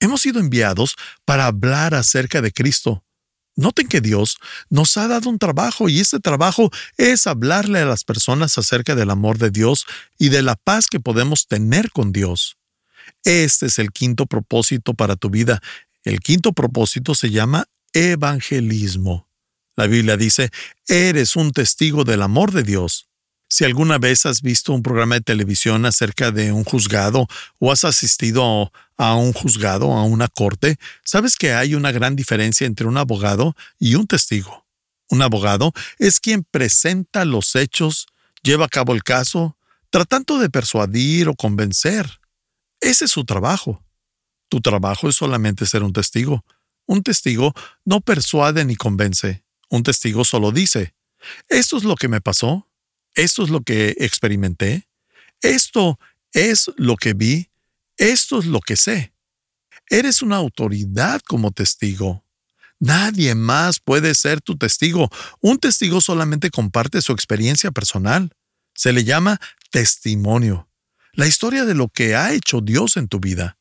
Hemos 0.00 0.20
sido 0.20 0.40
enviados 0.40 0.96
para 1.24 1.46
hablar 1.46 1.94
acerca 1.94 2.42
de 2.42 2.52
Cristo. 2.52 3.02
Noten 3.56 3.88
que 3.88 4.02
Dios 4.02 4.36
nos 4.68 4.98
ha 4.98 5.08
dado 5.08 5.30
un 5.30 5.38
trabajo 5.38 5.88
y 5.88 6.00
ese 6.00 6.20
trabajo 6.20 6.70
es 6.98 7.26
hablarle 7.26 7.80
a 7.80 7.86
las 7.86 8.04
personas 8.04 8.58
acerca 8.58 8.94
del 8.94 9.10
amor 9.10 9.38
de 9.38 9.50
Dios 9.50 9.86
y 10.18 10.28
de 10.28 10.42
la 10.42 10.56
paz 10.56 10.88
que 10.88 11.00
podemos 11.00 11.46
tener 11.46 11.90
con 11.90 12.12
Dios. 12.12 12.58
Este 13.24 13.66
es 13.66 13.78
el 13.78 13.92
quinto 13.92 14.26
propósito 14.26 14.92
para 14.92 15.16
tu 15.16 15.30
vida. 15.30 15.62
El 16.04 16.20
quinto 16.20 16.52
propósito 16.52 17.14
se 17.14 17.30
llama 17.30 17.64
evangelismo. 17.94 19.26
La 19.74 19.86
Biblia 19.86 20.18
dice, 20.18 20.50
eres 20.86 21.34
un 21.34 21.52
testigo 21.52 22.04
del 22.04 22.22
amor 22.22 22.52
de 22.52 22.62
Dios. 22.62 23.08
Si 23.48 23.64
alguna 23.64 23.98
vez 23.98 24.26
has 24.26 24.42
visto 24.42 24.72
un 24.72 24.82
programa 24.82 25.14
de 25.14 25.20
televisión 25.20 25.86
acerca 25.86 26.32
de 26.32 26.50
un 26.50 26.64
juzgado 26.64 27.28
o 27.60 27.70
has 27.70 27.84
asistido 27.84 28.72
a 28.96 29.14
un 29.14 29.32
juzgado, 29.32 29.92
a 29.92 30.02
una 30.02 30.28
corte, 30.28 30.78
sabes 31.04 31.36
que 31.36 31.52
hay 31.52 31.74
una 31.74 31.92
gran 31.92 32.16
diferencia 32.16 32.66
entre 32.66 32.86
un 32.86 32.96
abogado 32.96 33.54
y 33.78 33.94
un 33.94 34.06
testigo. 34.06 34.66
Un 35.08 35.22
abogado 35.22 35.72
es 35.98 36.18
quien 36.18 36.42
presenta 36.42 37.24
los 37.24 37.54
hechos, 37.54 38.06
lleva 38.42 38.64
a 38.64 38.68
cabo 38.68 38.94
el 38.94 39.04
caso, 39.04 39.56
tratando 39.90 40.38
de 40.38 40.50
persuadir 40.50 41.28
o 41.28 41.34
convencer. 41.34 42.20
Ese 42.80 43.04
es 43.04 43.12
su 43.12 43.24
trabajo. 43.24 43.84
Tu 44.48 44.60
trabajo 44.60 45.08
es 45.08 45.16
solamente 45.16 45.66
ser 45.66 45.84
un 45.84 45.92
testigo. 45.92 46.44
Un 46.86 47.02
testigo 47.02 47.54
no 47.84 48.00
persuade 48.00 48.64
ni 48.64 48.74
convence. 48.74 49.44
Un 49.68 49.84
testigo 49.84 50.24
solo 50.24 50.50
dice, 50.50 50.94
esto 51.48 51.76
es 51.76 51.84
lo 51.84 51.96
que 51.96 52.08
me 52.08 52.20
pasó, 52.20 52.65
esto 53.16 53.42
es 53.42 53.50
lo 53.50 53.62
que 53.62 53.96
experimenté, 53.98 54.86
esto 55.42 55.98
es 56.32 56.70
lo 56.76 56.96
que 56.96 57.14
vi, 57.14 57.50
esto 57.96 58.38
es 58.38 58.46
lo 58.46 58.60
que 58.60 58.76
sé. 58.76 59.12
Eres 59.88 60.22
una 60.22 60.36
autoridad 60.36 61.20
como 61.22 61.50
testigo. 61.50 62.24
Nadie 62.78 63.34
más 63.34 63.80
puede 63.80 64.14
ser 64.14 64.40
tu 64.40 64.56
testigo. 64.56 65.08
Un 65.40 65.58
testigo 65.58 66.00
solamente 66.00 66.50
comparte 66.50 67.00
su 67.00 67.12
experiencia 67.12 67.70
personal. 67.70 68.30
Se 68.74 68.92
le 68.92 69.04
llama 69.04 69.40
testimonio. 69.70 70.68
La 71.12 71.26
historia 71.26 71.64
de 71.64 71.74
lo 71.74 71.88
que 71.88 72.14
ha 72.14 72.32
hecho 72.32 72.60
Dios 72.60 72.98
en 72.98 73.08
tu 73.08 73.18
vida. 73.18 73.56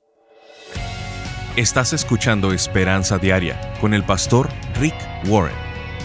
Estás 1.56 1.94
escuchando 1.94 2.52
Esperanza 2.52 3.18
Diaria 3.18 3.74
con 3.80 3.94
el 3.94 4.04
pastor 4.04 4.50
Rick 4.78 4.96
Warren. 5.28 5.56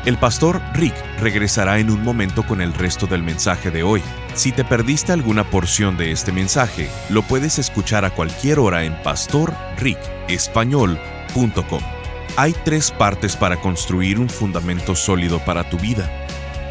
El 0.06 0.18
pastor 0.18 0.62
Rick 0.74 0.96
regresará 1.20 1.78
en 1.78 1.92
un 1.92 2.04
momento 2.04 2.48
con 2.48 2.62
el 2.62 2.74
resto 2.74 3.06
del 3.06 3.22
mensaje 3.22 3.70
de 3.70 3.84
hoy. 3.84 4.02
Si 4.34 4.52
te 4.52 4.66
perdiste 4.66 5.12
alguna 5.12 5.44
porción 5.44 5.98
de 5.98 6.12
este 6.12 6.32
mensaje, 6.32 6.90
lo 7.10 7.22
puedes 7.22 7.60
escuchar 7.60 8.06
a 8.06 8.10
cualquier 8.10 8.58
hora 8.58 8.86
en 8.86 8.96
pastorricespañol.com. 9.04 11.99
Hay 12.40 12.54
tres 12.54 12.90
partes 12.90 13.36
para 13.36 13.60
construir 13.60 14.18
un 14.18 14.30
fundamento 14.30 14.96
sólido 14.96 15.40
para 15.44 15.70
tu 15.70 15.78
vida. 15.78 16.10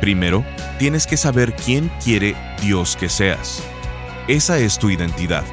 Primero, 0.00 0.42
tienes 0.78 1.06
que 1.06 1.18
saber 1.18 1.54
quién 1.54 1.90
quiere 2.02 2.34
Dios 2.62 2.96
que 2.96 3.10
seas. 3.10 3.62
Esa 4.28 4.58
es 4.60 4.78
tu 4.78 4.88
identidad. 4.88 5.44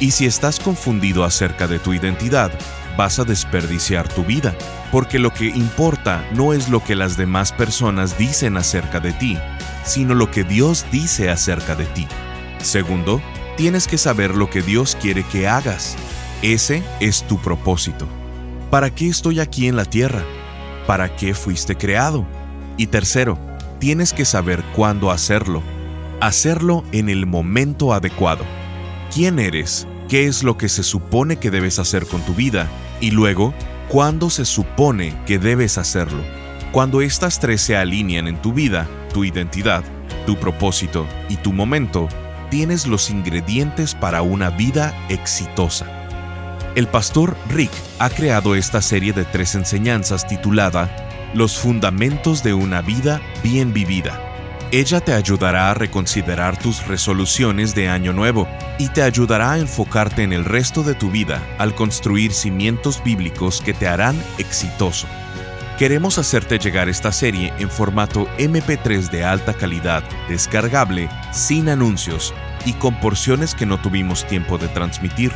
Y 0.00 0.10
si 0.10 0.26
estás 0.26 0.58
confundido 0.58 1.22
acerca 1.22 1.68
de 1.68 1.78
tu 1.78 1.94
identidad, 1.94 2.50
vas 2.96 3.20
a 3.20 3.24
desperdiciar 3.24 4.08
tu 4.08 4.24
vida, 4.24 4.56
porque 4.90 5.20
lo 5.20 5.32
que 5.32 5.44
importa 5.44 6.28
no 6.32 6.52
es 6.52 6.68
lo 6.68 6.82
que 6.82 6.96
las 6.96 7.16
demás 7.16 7.52
personas 7.52 8.18
dicen 8.18 8.56
acerca 8.56 8.98
de 8.98 9.12
ti, 9.12 9.38
sino 9.84 10.16
lo 10.16 10.32
que 10.32 10.42
Dios 10.42 10.84
dice 10.90 11.30
acerca 11.30 11.76
de 11.76 11.86
ti. 11.86 12.08
Segundo, 12.60 13.22
tienes 13.56 13.86
que 13.86 13.98
saber 13.98 14.34
lo 14.34 14.50
que 14.50 14.62
Dios 14.62 14.96
quiere 15.00 15.22
que 15.22 15.46
hagas. 15.46 15.94
Ese 16.42 16.82
es 16.98 17.22
tu 17.22 17.40
propósito. 17.40 18.08
¿Para 18.70 18.94
qué 18.94 19.08
estoy 19.08 19.40
aquí 19.40 19.66
en 19.66 19.74
la 19.74 19.84
tierra? 19.84 20.24
¿Para 20.86 21.16
qué 21.16 21.34
fuiste 21.34 21.76
creado? 21.76 22.24
Y 22.76 22.86
tercero, 22.86 23.36
tienes 23.80 24.12
que 24.12 24.24
saber 24.24 24.62
cuándo 24.76 25.10
hacerlo. 25.10 25.60
Hacerlo 26.20 26.84
en 26.92 27.08
el 27.08 27.26
momento 27.26 27.92
adecuado. 27.92 28.44
¿Quién 29.12 29.40
eres? 29.40 29.88
¿Qué 30.08 30.26
es 30.26 30.44
lo 30.44 30.56
que 30.56 30.68
se 30.68 30.84
supone 30.84 31.36
que 31.38 31.50
debes 31.50 31.80
hacer 31.80 32.06
con 32.06 32.24
tu 32.24 32.32
vida? 32.32 32.68
Y 33.00 33.10
luego, 33.10 33.54
¿cuándo 33.88 34.30
se 34.30 34.44
supone 34.44 35.16
que 35.26 35.40
debes 35.40 35.76
hacerlo? 35.76 36.22
Cuando 36.70 37.00
estas 37.00 37.40
tres 37.40 37.60
se 37.62 37.76
alinean 37.76 38.28
en 38.28 38.40
tu 38.40 38.52
vida, 38.52 38.88
tu 39.12 39.24
identidad, 39.24 39.82
tu 40.26 40.36
propósito 40.36 41.08
y 41.28 41.38
tu 41.38 41.52
momento, 41.52 42.06
tienes 42.50 42.86
los 42.86 43.10
ingredientes 43.10 43.96
para 43.96 44.22
una 44.22 44.50
vida 44.50 44.94
exitosa. 45.08 45.99
El 46.76 46.86
pastor 46.86 47.36
Rick 47.48 47.72
ha 47.98 48.10
creado 48.10 48.54
esta 48.54 48.80
serie 48.80 49.12
de 49.12 49.24
tres 49.24 49.56
enseñanzas 49.56 50.28
titulada 50.28 50.88
Los 51.34 51.58
fundamentos 51.58 52.44
de 52.44 52.54
una 52.54 52.80
vida 52.80 53.20
bien 53.42 53.72
vivida. 53.72 54.22
Ella 54.70 55.00
te 55.00 55.12
ayudará 55.12 55.72
a 55.72 55.74
reconsiderar 55.74 56.56
tus 56.56 56.86
resoluciones 56.86 57.74
de 57.74 57.88
año 57.88 58.12
nuevo 58.12 58.46
y 58.78 58.88
te 58.88 59.02
ayudará 59.02 59.52
a 59.52 59.58
enfocarte 59.58 60.22
en 60.22 60.32
el 60.32 60.44
resto 60.44 60.84
de 60.84 60.94
tu 60.94 61.10
vida 61.10 61.42
al 61.58 61.74
construir 61.74 62.32
cimientos 62.32 63.02
bíblicos 63.02 63.60
que 63.60 63.74
te 63.74 63.88
harán 63.88 64.16
exitoso. 64.38 65.08
Queremos 65.76 66.18
hacerte 66.18 66.60
llegar 66.60 66.88
esta 66.88 67.10
serie 67.10 67.52
en 67.58 67.68
formato 67.68 68.28
MP3 68.38 69.10
de 69.10 69.24
alta 69.24 69.54
calidad, 69.54 70.04
descargable, 70.28 71.08
sin 71.32 71.68
anuncios 71.68 72.32
y 72.64 72.74
con 72.74 73.00
porciones 73.00 73.56
que 73.56 73.66
no 73.66 73.80
tuvimos 73.80 74.24
tiempo 74.24 74.56
de 74.56 74.68
transmitir 74.68 75.32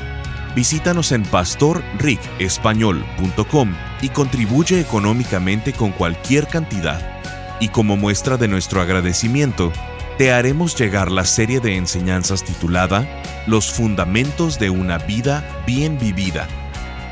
Visítanos 0.55 1.13
en 1.13 1.23
pastorricespañol.com 1.25 3.75
y 4.03 4.11
contribuye 4.11 4.81
económicamente 4.81 5.73
con 5.73 5.93
cualquier 5.93 6.47
cantidad. 6.47 7.15
Y 7.61 7.69
como 7.69 7.97
muestra 7.97 8.37
de 8.37 8.49
nuestro 8.49 8.81
agradecimiento, 8.81 9.73
te 10.19 10.33
haremos 10.33 10.77
llegar 10.79 11.11
la 11.11 11.25
serie 11.25 11.61
de 11.61 11.77
enseñanzas 11.77 12.45
titulada 12.45 13.09
Los 13.47 13.73
Fundamentos 13.73 14.61
de 14.61 14.71
una 14.71 14.99
Vida 14.99 15.45
Bien 15.67 15.99
Vivida. 15.99 16.47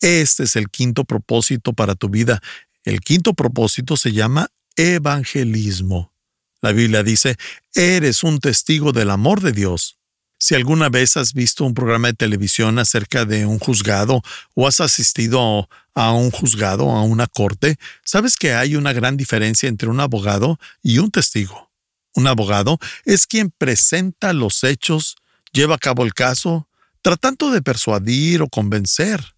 Este 0.00 0.44
es 0.44 0.56
el 0.56 0.68
quinto 0.68 1.04
propósito 1.04 1.72
para 1.72 1.94
tu 1.94 2.10
vida. 2.10 2.40
El 2.84 3.00
quinto 3.00 3.32
propósito 3.32 3.96
se 3.96 4.12
llama 4.12 4.48
evangelismo. 4.76 6.12
La 6.60 6.72
Biblia 6.72 7.02
dice, 7.02 7.36
eres 7.74 8.22
un 8.22 8.40
testigo 8.40 8.92
del 8.92 9.10
amor 9.10 9.40
de 9.40 9.52
Dios. 9.52 9.96
Si 10.38 10.54
alguna 10.54 10.88
vez 10.88 11.16
has 11.16 11.32
visto 11.32 11.64
un 11.64 11.74
programa 11.74 12.08
de 12.08 12.14
televisión 12.14 12.78
acerca 12.78 13.24
de 13.24 13.46
un 13.46 13.58
juzgado 13.58 14.22
o 14.54 14.66
has 14.66 14.80
asistido 14.80 15.68
a 15.94 16.12
un 16.12 16.30
juzgado, 16.30 16.90
a 16.90 17.02
una 17.02 17.26
corte, 17.26 17.78
sabes 18.04 18.36
que 18.36 18.54
hay 18.54 18.76
una 18.76 18.92
gran 18.92 19.16
diferencia 19.16 19.68
entre 19.68 19.88
un 19.88 20.00
abogado 20.00 20.58
y 20.82 20.98
un 20.98 21.10
testigo. 21.10 21.70
Un 22.14 22.26
abogado 22.26 22.78
es 23.04 23.26
quien 23.26 23.50
presenta 23.50 24.32
los 24.32 24.64
hechos, 24.64 25.16
lleva 25.52 25.76
a 25.76 25.78
cabo 25.78 26.04
el 26.04 26.14
caso, 26.14 26.68
tratando 27.02 27.50
de 27.50 27.62
persuadir 27.62 28.42
o 28.42 28.48
convencer. 28.48 29.34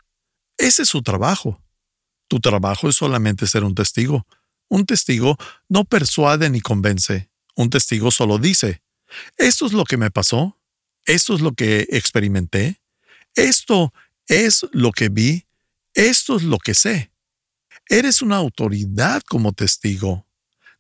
Ese 0.59 0.83
es 0.83 0.89
su 0.89 1.03
trabajo. 1.03 1.61
Tu 2.29 2.41
trabajo 2.41 2.89
es 2.89 2.97
solamente 2.97 3.47
ser 3.47 3.65
un 3.65 3.75
testigo. 3.75 4.27
Un 4.69 4.87
testigo 4.87 5.37
no 5.69 5.85
persuade 5.85 6.49
ni 6.49 6.61
convence. 6.61 7.29
Un 7.55 7.69
testigo 7.69 8.11
solo 8.11 8.39
dice, 8.39 8.83
esto 9.37 9.67
es 9.67 9.73
lo 9.75 9.85
que 9.85 9.99
me 9.99 10.11
pasó, 10.11 10.59
esto 11.05 11.35
es 11.35 11.43
lo 11.43 11.53
que 11.53 11.87
experimenté, 11.91 12.81
esto 13.35 13.93
es 14.29 14.67
lo 14.73 14.93
que 14.93 15.11
vi, 15.11 15.47
esto 15.95 16.37
es 16.37 16.43
lo 16.43 16.59
que 16.59 16.75
sé. 16.75 17.13
Eres 17.89 18.23
una 18.23 18.37
autoridad 18.37 19.23
como 19.29 19.53
testigo. 19.53 20.27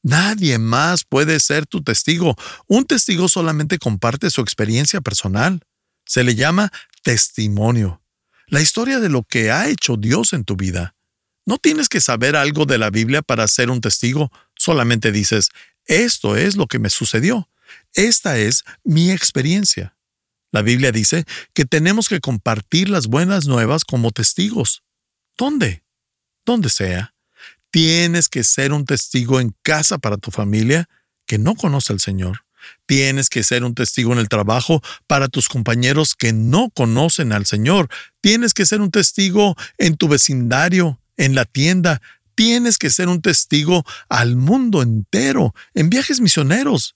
Nadie 0.02 0.58
más 0.58 1.04
puede 1.04 1.38
ser 1.40 1.66
tu 1.66 1.82
testigo. 1.82 2.34
Un 2.66 2.84
testigo 2.84 3.28
solamente 3.28 3.78
comparte 3.78 4.30
su 4.30 4.40
experiencia 4.40 5.00
personal. 5.00 5.60
Se 6.04 6.24
le 6.24 6.34
llama 6.34 6.72
testimonio. 7.02 8.02
La 8.46 8.60
historia 8.60 8.98
de 8.98 9.08
lo 9.08 9.22
que 9.22 9.50
ha 9.50 9.68
hecho 9.68 9.96
Dios 9.96 10.32
en 10.32 10.44
tu 10.44 10.56
vida. 10.56 10.94
No 11.46 11.58
tienes 11.58 11.88
que 11.88 12.00
saber 12.00 12.36
algo 12.36 12.66
de 12.66 12.78
la 12.78 12.90
Biblia 12.90 13.22
para 13.22 13.48
ser 13.48 13.70
un 13.70 13.80
testigo. 13.80 14.30
Solamente 14.56 15.12
dices, 15.12 15.48
esto 15.86 16.36
es 16.36 16.56
lo 16.56 16.66
que 16.66 16.78
me 16.78 16.90
sucedió. 16.90 17.48
Esta 17.94 18.38
es 18.38 18.64
mi 18.84 19.10
experiencia. 19.10 19.96
La 20.52 20.62
Biblia 20.62 20.92
dice 20.92 21.24
que 21.54 21.64
tenemos 21.64 22.08
que 22.08 22.20
compartir 22.20 22.90
las 22.90 23.06
buenas 23.06 23.46
nuevas 23.46 23.84
como 23.84 24.10
testigos. 24.10 24.82
¿Dónde? 25.36 25.84
Donde 26.44 26.68
sea. 26.68 27.14
Tienes 27.70 28.28
que 28.28 28.44
ser 28.44 28.72
un 28.72 28.84
testigo 28.84 29.40
en 29.40 29.54
casa 29.62 29.98
para 29.98 30.16
tu 30.16 30.30
familia 30.30 30.88
que 31.26 31.38
no 31.38 31.54
conoce 31.54 31.92
al 31.92 32.00
Señor. 32.00 32.44
Tienes 32.86 33.28
que 33.28 33.42
ser 33.42 33.64
un 33.64 33.74
testigo 33.74 34.12
en 34.12 34.18
el 34.18 34.28
trabajo 34.28 34.82
para 35.06 35.28
tus 35.28 35.48
compañeros 35.48 36.14
que 36.14 36.32
no 36.32 36.70
conocen 36.70 37.32
al 37.32 37.46
Señor. 37.46 37.88
Tienes 38.20 38.54
que 38.54 38.66
ser 38.66 38.80
un 38.80 38.90
testigo 38.90 39.56
en 39.78 39.96
tu 39.96 40.08
vecindario, 40.08 41.00
en 41.16 41.34
la 41.34 41.44
tienda. 41.44 42.02
Tienes 42.34 42.78
que 42.78 42.90
ser 42.90 43.08
un 43.08 43.20
testigo 43.20 43.84
al 44.08 44.36
mundo 44.36 44.82
entero, 44.82 45.54
en 45.74 45.90
viajes 45.90 46.20
misioneros. 46.20 46.94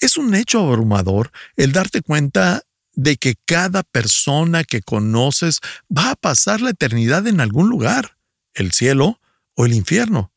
Es 0.00 0.16
un 0.16 0.34
hecho 0.34 0.60
abrumador 0.60 1.30
el 1.56 1.72
darte 1.72 2.02
cuenta 2.02 2.62
de 2.94 3.16
que 3.16 3.34
cada 3.44 3.82
persona 3.82 4.64
que 4.64 4.82
conoces 4.82 5.60
va 5.96 6.10
a 6.10 6.16
pasar 6.16 6.60
la 6.60 6.70
eternidad 6.70 7.26
en 7.26 7.40
algún 7.40 7.68
lugar, 7.68 8.16
el 8.54 8.72
cielo 8.72 9.20
o 9.54 9.66
el 9.66 9.74
infierno. 9.74 10.32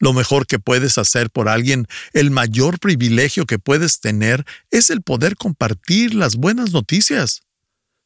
Lo 0.00 0.12
mejor 0.12 0.46
que 0.46 0.58
puedes 0.58 0.96
hacer 0.96 1.28
por 1.30 1.48
alguien, 1.48 1.86
el 2.12 2.30
mayor 2.30 2.78
privilegio 2.78 3.46
que 3.46 3.58
puedes 3.58 4.00
tener, 4.00 4.44
es 4.70 4.90
el 4.90 5.02
poder 5.02 5.36
compartir 5.36 6.14
las 6.14 6.36
buenas 6.36 6.72
noticias. 6.72 7.42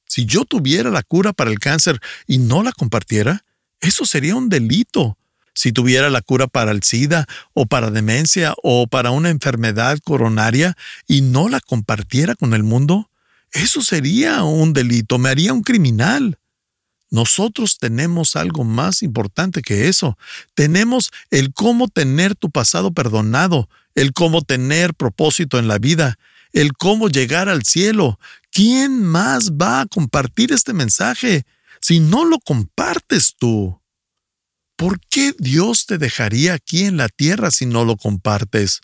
Si 0.07 0.25
yo 0.25 0.45
tuviera 0.45 0.91
la 0.91 1.03
cura 1.03 1.33
para 1.33 1.51
el 1.51 1.59
cáncer 1.59 2.01
y 2.27 2.39
no 2.39 2.63
la 2.63 2.73
compartiera, 2.73 3.45
eso 3.81 4.07
sería 4.07 4.37
un 4.37 4.49
delito. 4.49 5.19
Si 5.55 5.73
tuviera 5.73 6.09
la 6.09 6.23
cura 6.23 6.47
para 6.47 6.71
el 6.71 6.83
SIDA 6.83 7.27
o 7.53 7.67
para 7.67 7.91
demencia 7.91 8.55
o 8.63 8.87
para 8.87 9.11
una 9.11 9.29
enfermedad 9.29 9.99
coronaria 10.03 10.77
y 11.07 11.21
no 11.21 11.51
la 11.51 11.61
compartiera 11.61 12.35
con 12.35 12.55
el 12.55 12.63
mundo, 12.63 13.11
eso 13.53 13.83
sería 13.83 14.43
un 14.43 14.73
delito, 14.73 15.19
me 15.19 15.29
haría 15.29 15.53
un 15.53 15.63
criminal. 15.63 16.39
Nosotros 17.11 17.77
tenemos 17.77 18.37
algo 18.37 18.65
más 18.65 19.03
importante 19.03 19.61
que 19.61 19.89
eso. 19.89 20.17
Tenemos 20.55 21.11
el 21.31 21.53
cómo 21.53 21.89
tener 21.89 22.35
tu 22.35 22.51
pasado 22.51 22.93
perdonado, 22.93 23.69
el 23.95 24.15
cómo 24.15 24.41
tener 24.41 24.95
propósito 24.95 25.59
en 25.59 25.69
la 25.69 25.77
vida, 25.77 26.19
el 26.55 26.73
cómo 26.73 27.09
llegar 27.09 27.51
al 27.51 27.65
cielo. 27.65 28.19
¿Quién 28.51 29.03
más 29.03 29.53
va 29.53 29.83
a 29.83 29.87
compartir 29.87 30.53
este 30.53 30.73
mensaje 30.73 31.45
si 31.83 32.01
no 32.01 32.25
lo 32.25 32.39
compartes 32.39 33.35
tú? 33.39 33.79
¿Por 34.77 34.99
qué 35.01 35.35
Dios 35.39 35.85
te 35.85 35.99
dejaría 35.99 36.55
aquí 36.55 36.85
en 36.85 36.97
la 36.97 37.11
tierra 37.11 37.51
si 37.51 37.67
no 37.67 37.85
lo 37.85 37.99
compartes? 37.99 38.81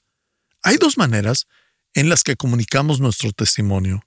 Hay 0.63 0.77
dos 0.77 0.99
maneras 0.99 1.47
en 1.95 2.11
las 2.11 2.23
que 2.23 2.37
comunicamos 2.37 3.01
nuestro 3.01 3.33
testimonio. 3.33 4.03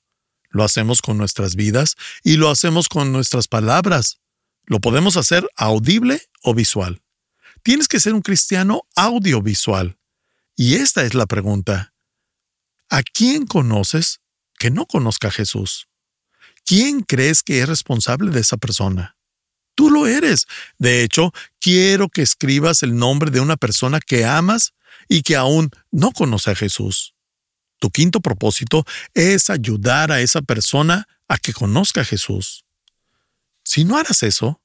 Lo 0.52 0.64
hacemos 0.64 1.02
con 1.02 1.18
nuestras 1.18 1.56
vidas 1.56 1.96
y 2.24 2.38
lo 2.38 2.50
hacemos 2.50 2.88
con 2.88 3.12
nuestras 3.12 3.48
palabras. 3.48 4.20
Lo 4.66 4.80
podemos 4.80 5.18
hacer 5.18 5.50
audible 5.56 6.22
o 6.44 6.54
visual. 6.54 7.02
Tienes 7.64 7.88
que 7.88 8.00
ser 8.00 8.14
un 8.14 8.22
cristiano 8.22 8.84
audiovisual. 8.96 9.98
Y 10.56 10.76
esta 10.76 11.04
es 11.04 11.14
la 11.14 11.26
pregunta. 11.26 11.94
¿A 12.90 13.04
quién 13.04 13.46
conoces 13.46 14.20
que 14.60 14.70
no 14.70 14.86
conozca 14.86 15.30
a 15.30 15.32
Jesús? 15.32 15.88
¿Quién 16.66 17.02
crees 17.02 17.44
que 17.44 17.62
es 17.62 17.70
responsable 17.70 18.32
de 18.32 18.42
esa 18.42 18.58
persona? 18.58 19.18
Tú 19.76 19.90
lo 19.90 20.08
eres. 20.08 20.48
De 20.78 21.04
hecho, 21.04 21.34
quiero 21.60 22.10
que 22.10 22.22
escribas 22.22 22.84
el 22.84 22.96
nombre 22.96 23.32
de 23.32 23.40
una 23.40 23.58
persona 23.58 24.00
que 24.00 24.26
amas 24.26 24.74
y 25.08 25.22
que 25.22 25.36
aún 25.36 25.72
no 25.92 26.12
conoce 26.12 26.52
a 26.52 26.56
Jesús. 26.56 27.16
Tu 27.82 27.90
quinto 27.90 28.22
propósito 28.22 28.86
es 29.16 29.50
ayudar 29.50 30.12
a 30.12 30.22
esa 30.22 30.44
persona 30.44 31.08
a 31.28 31.40
que 31.40 31.52
conozca 31.52 32.02
a 32.02 32.06
Jesús. 32.06 32.64
Si 33.64 33.86
no 33.86 33.98
harás 33.98 34.22
eso, 34.22 34.62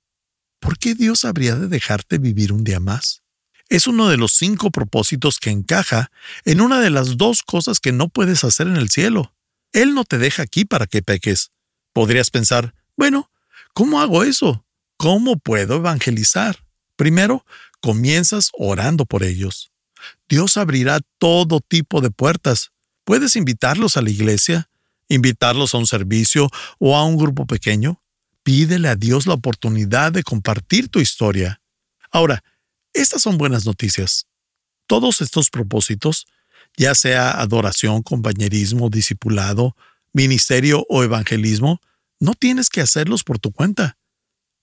¿por 0.60 0.78
qué 0.78 0.94
Dios 0.94 1.24
habría 1.24 1.54
de 1.56 1.66
dejarte 1.66 2.18
vivir 2.18 2.52
un 2.52 2.62
día 2.62 2.78
más? 2.78 3.22
Es 3.70 3.86
uno 3.86 4.10
de 4.10 4.18
los 4.18 4.34
cinco 4.34 4.70
propósitos 4.70 5.38
que 5.38 5.48
encaja 5.48 6.10
en 6.44 6.60
una 6.60 6.78
de 6.78 6.90
las 6.90 7.16
dos 7.16 7.42
cosas 7.42 7.80
que 7.80 7.90
no 7.90 8.10
puedes 8.10 8.44
hacer 8.44 8.66
en 8.66 8.76
el 8.76 8.90
cielo. 8.90 9.32
Él 9.72 9.94
no 9.94 10.04
te 10.04 10.18
deja 10.18 10.42
aquí 10.42 10.66
para 10.66 10.86
que 10.86 11.00
peques. 11.00 11.52
Podrías 11.94 12.30
pensar, 12.30 12.74
bueno, 12.98 13.30
¿cómo 13.72 14.02
hago 14.02 14.24
eso? 14.24 14.66
¿Cómo 14.98 15.38
puedo 15.38 15.76
evangelizar? 15.76 16.66
Primero, 16.96 17.46
comienzas 17.80 18.50
orando 18.52 19.06
por 19.06 19.22
ellos. 19.24 19.72
Dios 20.28 20.58
abrirá 20.58 21.00
todo 21.18 21.60
tipo 21.60 22.02
de 22.02 22.10
puertas, 22.10 22.72
Puedes 23.06 23.36
invitarlos 23.36 23.96
a 23.96 24.02
la 24.02 24.10
iglesia, 24.10 24.68
invitarlos 25.08 25.74
a 25.74 25.78
un 25.78 25.86
servicio 25.86 26.50
o 26.80 26.96
a 26.96 27.04
un 27.04 27.16
grupo 27.16 27.46
pequeño. 27.46 28.02
Pídele 28.42 28.88
a 28.88 28.96
Dios 28.96 29.28
la 29.28 29.34
oportunidad 29.34 30.10
de 30.10 30.24
compartir 30.24 30.88
tu 30.88 30.98
historia. 30.98 31.60
Ahora, 32.10 32.42
estas 32.92 33.22
son 33.22 33.38
buenas 33.38 33.64
noticias. 33.64 34.26
Todos 34.88 35.20
estos 35.20 35.50
propósitos, 35.50 36.26
ya 36.76 36.96
sea 36.96 37.30
adoración, 37.40 38.02
compañerismo, 38.02 38.90
discipulado, 38.90 39.76
ministerio 40.12 40.84
o 40.88 41.04
evangelismo, 41.04 41.80
no 42.18 42.34
tienes 42.34 42.68
que 42.68 42.80
hacerlos 42.80 43.22
por 43.22 43.38
tu 43.38 43.52
cuenta. 43.52 43.96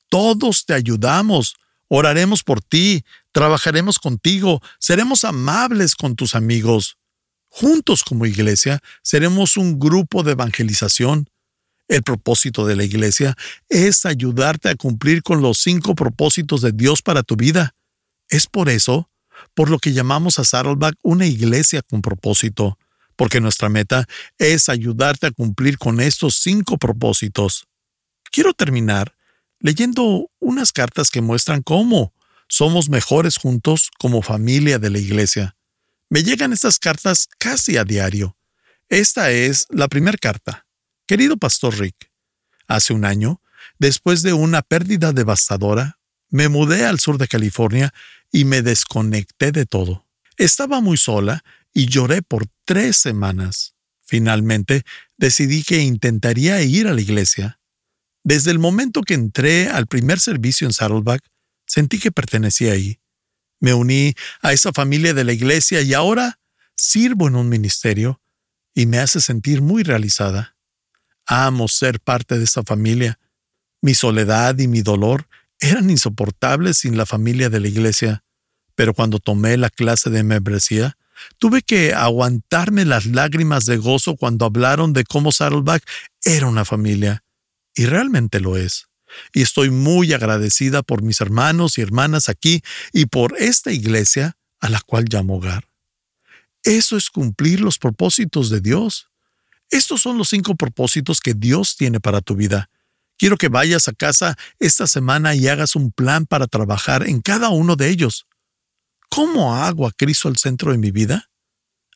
Todos 0.10 0.65
te 0.65 0.73
ayudamos, 0.73 1.56
oraremos 1.88 2.43
por 2.43 2.62
ti, 2.62 3.06
trabajaremos 3.32 3.99
contigo, 3.99 4.62
seremos 4.79 5.23
amables 5.23 5.95
con 5.95 6.17
tus 6.17 6.36
amigos. 6.36 6.97
Juntos 7.56 8.04
como 8.04 8.26
iglesia 8.26 8.80
seremos 9.04 9.58
un 9.58 9.78
grupo 9.78 10.24
de 10.24 10.32
evangelización. 10.32 11.30
El 11.88 12.02
propósito 12.02 12.66
de 12.66 12.76
la 12.76 12.84
iglesia 12.84 13.36
es 13.70 14.08
ayudarte 14.08 14.70
a 14.70 14.76
cumplir 14.76 15.22
con 15.22 15.44
los 15.44 15.60
cinco 15.60 15.94
propósitos 15.94 16.62
de 16.62 16.72
Dios 16.72 17.04
para 17.04 17.22
tu 17.22 17.36
vida. 17.36 17.76
Es 18.28 18.48
por 18.48 18.70
eso, 18.70 19.12
por 19.54 19.70
lo 19.70 19.78
que 19.78 19.94
llamamos 19.94 20.39
a 20.39 20.46
Saddleback 20.46 20.96
una 21.04 21.28
iglesia 21.28 21.84
con 21.84 22.02
propósito, 22.02 22.80
porque 23.16 23.39
nuestra 23.39 23.70
meta 23.70 24.08
es 24.39 24.68
ayudarte 24.68 25.28
a 25.28 25.32
cumplir 25.32 25.78
con 25.78 26.02
estos 26.02 26.38
cinco 26.38 26.80
propósitos. 26.80 27.68
Quiero 28.32 28.56
terminar 28.56 29.16
leyendo 29.60 30.32
unas 30.39 30.72
cartas 30.72 31.12
que 31.12 31.22
muestran 31.22 31.62
cómo 31.62 32.16
somos 32.50 32.89
mejores 32.89 33.38
juntos 33.38 33.92
como 34.00 34.24
familia 34.24 34.80
de 34.80 34.89
la 34.89 34.98
iglesia. 34.98 35.56
Me 36.13 36.21
llegan 36.21 36.54
estas 36.54 36.78
cartas 36.78 37.28
casi 37.39 37.76
a 37.76 37.86
diario. 37.86 38.38
Esta 38.88 39.32
es 39.32 39.65
la 39.71 39.88
primera 39.88 40.15
carta. 40.15 40.67
Querido 41.08 41.38
Pastor 41.38 41.80
Rick, 41.80 42.12
hace 42.67 42.93
un 42.93 43.04
año, 43.04 43.41
después 43.80 44.21
de 44.21 44.34
una 44.34 44.62
pérdida 44.62 45.12
devastadora, 45.12 45.97
me 46.30 46.49
mudé 46.49 46.86
al 46.86 46.99
sur 46.99 47.17
de 47.17 47.28
California 47.28 47.95
y 48.32 48.45
me 48.45 48.62
desconecté 48.62 49.52
de 49.52 49.65
todo. 49.65 50.06
Estaba 50.38 50.82
muy 50.82 50.97
sola 50.97 51.43
y 51.73 51.88
lloré 51.88 52.21
por 52.21 52.45
tres 52.63 52.95
semanas. 52.97 53.73
Finalmente, 54.04 54.84
decidí 55.17 55.63
que 55.63 55.80
intentaría 55.80 56.62
ir 56.62 56.88
a 56.88 56.93
la 56.93 57.02
iglesia. 57.02 57.60
Desde 58.23 58.52
el 58.52 58.60
momento 58.60 59.02
que 59.02 59.15
entré 59.15 59.67
al 59.67 59.88
primer 59.88 60.19
servicio 60.19 60.67
en 60.67 60.73
Saddleback, 60.73 61.23
sentí 61.65 61.97
que 61.97 62.12
pertenecía 62.12 62.73
ahí. 62.73 62.99
Me 63.63 63.73
uní 63.73 64.13
a 64.41 64.52
esa 64.52 64.73
familia 64.73 65.13
de 65.13 65.23
la 65.23 65.32
iglesia 65.32 65.82
y 65.82 65.93
ahora 65.93 66.38
sirvo 66.76 67.30
en 67.30 67.38
un 67.38 67.47
ministerio 67.47 68.19
y 68.76 68.88
me 68.88 68.99
hace 68.99 69.21
sentir 69.21 69.62
muy 69.62 69.84
realizada. 69.84 70.58
Amo 71.26 71.69
ser 71.69 72.02
parte 72.02 72.38
de 72.38 72.43
esa 72.43 72.63
familia. 72.63 73.19
Mi 73.82 73.93
soledad 73.93 74.60
y 74.60 74.67
mi 74.67 74.82
dolor 74.82 75.30
eran 75.62 75.89
insoportables 75.89 76.80
sin 76.80 76.97
la 76.97 77.06
familia 77.06 77.49
de 77.49 77.62
la 77.62 77.69
iglesia, 77.69 78.26
pero 78.76 78.93
cuando 78.93 79.19
tomé 79.19 79.56
la 79.56 79.69
clase 79.69 80.10
de 80.10 80.23
membresía, 80.23 80.97
tuve 81.38 81.62
que 81.62 81.93
aguantarme 81.93 82.84
las 82.84 83.06
lágrimas 83.06 83.65
de 83.65 83.78
gozo 83.78 84.17
cuando 84.17 84.43
hablaron 84.43 84.91
de 84.91 85.06
cómo 85.06 85.32
Saddleback 85.32 85.89
era 86.26 86.47
una 86.47 86.65
familia, 86.65 87.23
y 87.76 87.86
realmente 87.86 88.41
lo 88.41 88.58
es. 88.58 88.89
Y 89.34 89.41
estoy 89.41 89.69
muy 89.69 90.13
agradecida 90.13 90.84
por 90.84 91.02
mis 91.02 91.21
hermanos 91.21 91.78
y 91.78 91.82
hermanas 91.82 92.30
aquí 92.30 92.62
y 92.91 93.06
por 93.06 93.36
esta 93.38 93.71
iglesia 93.71 94.38
a 94.60 94.69
la 94.69 94.82
cual 94.82 95.06
llamo 95.10 95.38
hogar. 95.38 95.67
Eso 96.63 96.95
es 96.95 97.10
cumplir 97.10 97.60
los 97.60 97.78
propósitos 97.78 98.49
de 98.49 98.62
Dios. 98.62 99.10
Estos 99.69 100.02
son 100.02 100.17
los 100.17 100.30
cinco 100.30 100.56
propósitos 100.56 101.19
que 101.19 101.34
Dios 101.34 101.76
tiene 101.76 101.99
para 101.99 102.21
tu 102.21 102.36
vida. 102.36 102.69
Quiero 103.17 103.38
que 103.38 103.49
vayas 103.49 103.88
a 103.88 103.93
casa 103.93 104.38
esta 104.60 104.88
semana 104.88 105.36
y 105.36 105.47
hagas 105.47 105.76
un 105.76 105.91
plan 105.91 106.26
para 106.26 106.47
trabajar 106.47 107.08
en 107.08 107.21
cada 107.21 107.49
uno 107.49 107.76
de 107.76 107.89
ellos. 107.89 108.26
¿Cómo 109.10 109.56
hago 109.56 109.86
a 109.86 109.91
Cristo 109.91 110.28
al 110.28 110.38
centro 110.38 110.71
de 110.71 110.78
mi 110.78 110.91
vida? 110.91 111.30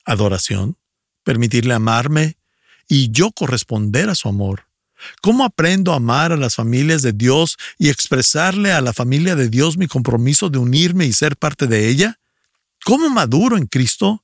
Adoración, 0.06 0.78
permitirle 1.24 1.74
amarme 1.74 2.38
y 2.88 3.12
yo 3.12 3.32
corresponder 3.32 4.10
a 4.10 4.16
su 4.16 4.30
amor. 4.30 4.67
¿Cómo 5.22 5.44
aprendo 5.44 5.94
a 5.94 5.98
amar 5.98 6.32
a 6.32 6.38
las 6.38 6.56
familias 6.56 7.02
de 7.02 7.14
Dios 7.14 7.58
y 7.78 7.90
expresarle 7.90 8.72
a 8.72 8.82
la 8.82 8.94
familia 8.94 9.36
de 9.36 9.50
Dios 9.50 9.78
mi 9.78 9.88
compromiso 9.88 10.50
de 10.50 10.58
unirme 10.58 11.06
y 11.06 11.14
ser 11.14 11.38
parte 11.38 11.68
de 11.68 11.88
ella? 11.88 12.20
¿Cómo 12.84 13.10
maduro 13.10 13.58
en 13.58 13.66
Cristo? 13.66 14.24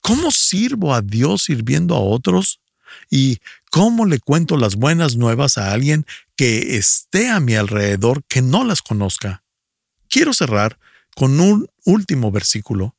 ¿Cómo 0.00 0.30
sirvo 0.30 0.94
a 0.94 1.02
Dios 1.02 1.42
sirviendo 1.44 1.94
a 1.94 2.00
otros? 2.00 2.60
¿Y 3.10 3.38
cómo 3.70 4.06
le 4.06 4.18
cuento 4.18 4.56
las 4.56 4.76
buenas 4.76 5.16
nuevas 5.16 5.58
a 5.58 5.72
alguien 5.72 6.06
que 6.36 6.76
esté 6.76 7.28
a 7.28 7.40
mi 7.40 7.54
alrededor 7.54 8.24
que 8.24 8.42
no 8.42 8.64
las 8.64 8.82
conozca? 8.82 9.42
Quiero 10.08 10.32
cerrar 10.32 10.78
con 11.14 11.38
un 11.40 11.68
último 11.84 12.30
versículo. 12.30 12.96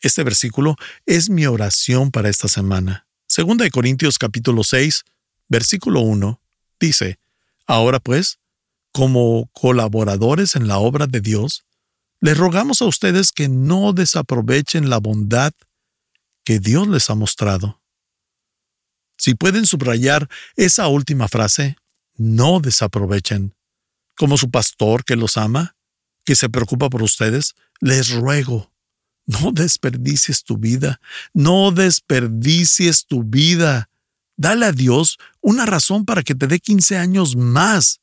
Este 0.00 0.24
versículo 0.24 0.76
es 1.06 1.30
mi 1.30 1.46
oración 1.46 2.10
para 2.10 2.28
esta 2.28 2.48
semana. 2.48 3.06
Segunda 3.28 3.64
de 3.64 3.70
Corintios 3.70 4.18
capítulo 4.18 4.64
6, 4.64 5.04
versículo 5.48 6.00
1, 6.00 6.41
dice, 6.86 7.18
Ahora 7.66 8.00
pues, 8.00 8.38
como 8.92 9.48
colaboradores 9.52 10.56
en 10.56 10.68
la 10.68 10.78
obra 10.78 11.06
de 11.06 11.20
Dios, 11.20 11.64
les 12.20 12.36
rogamos 12.36 12.82
a 12.82 12.86
ustedes 12.86 13.32
que 13.32 13.48
no 13.48 13.92
desaprovechen 13.92 14.90
la 14.90 14.98
bondad 14.98 15.52
que 16.44 16.58
Dios 16.58 16.88
les 16.88 17.08
ha 17.08 17.14
mostrado. 17.14 17.80
Si 19.16 19.34
pueden 19.34 19.66
subrayar 19.66 20.28
esa 20.56 20.88
última 20.88 21.28
frase, 21.28 21.76
no 22.16 22.60
desaprovechen. 22.60 23.54
Como 24.16 24.36
su 24.36 24.50
pastor 24.50 25.04
que 25.04 25.16
los 25.16 25.36
ama, 25.36 25.76
que 26.24 26.34
se 26.34 26.48
preocupa 26.48 26.90
por 26.90 27.02
ustedes, 27.02 27.54
les 27.80 28.10
ruego, 28.10 28.72
no 29.26 29.52
desperdicies 29.52 30.44
tu 30.44 30.58
vida, 30.58 31.00
no 31.32 31.70
desperdicies 31.70 33.06
tu 33.06 33.22
vida. 33.22 33.88
Dale 34.36 34.66
a 34.66 34.72
Dios 34.72 35.18
una 35.40 35.66
razón 35.66 36.04
para 36.04 36.22
que 36.22 36.34
te 36.34 36.46
dé 36.46 36.58
15 36.58 36.96
años 36.98 37.36
más, 37.36 38.00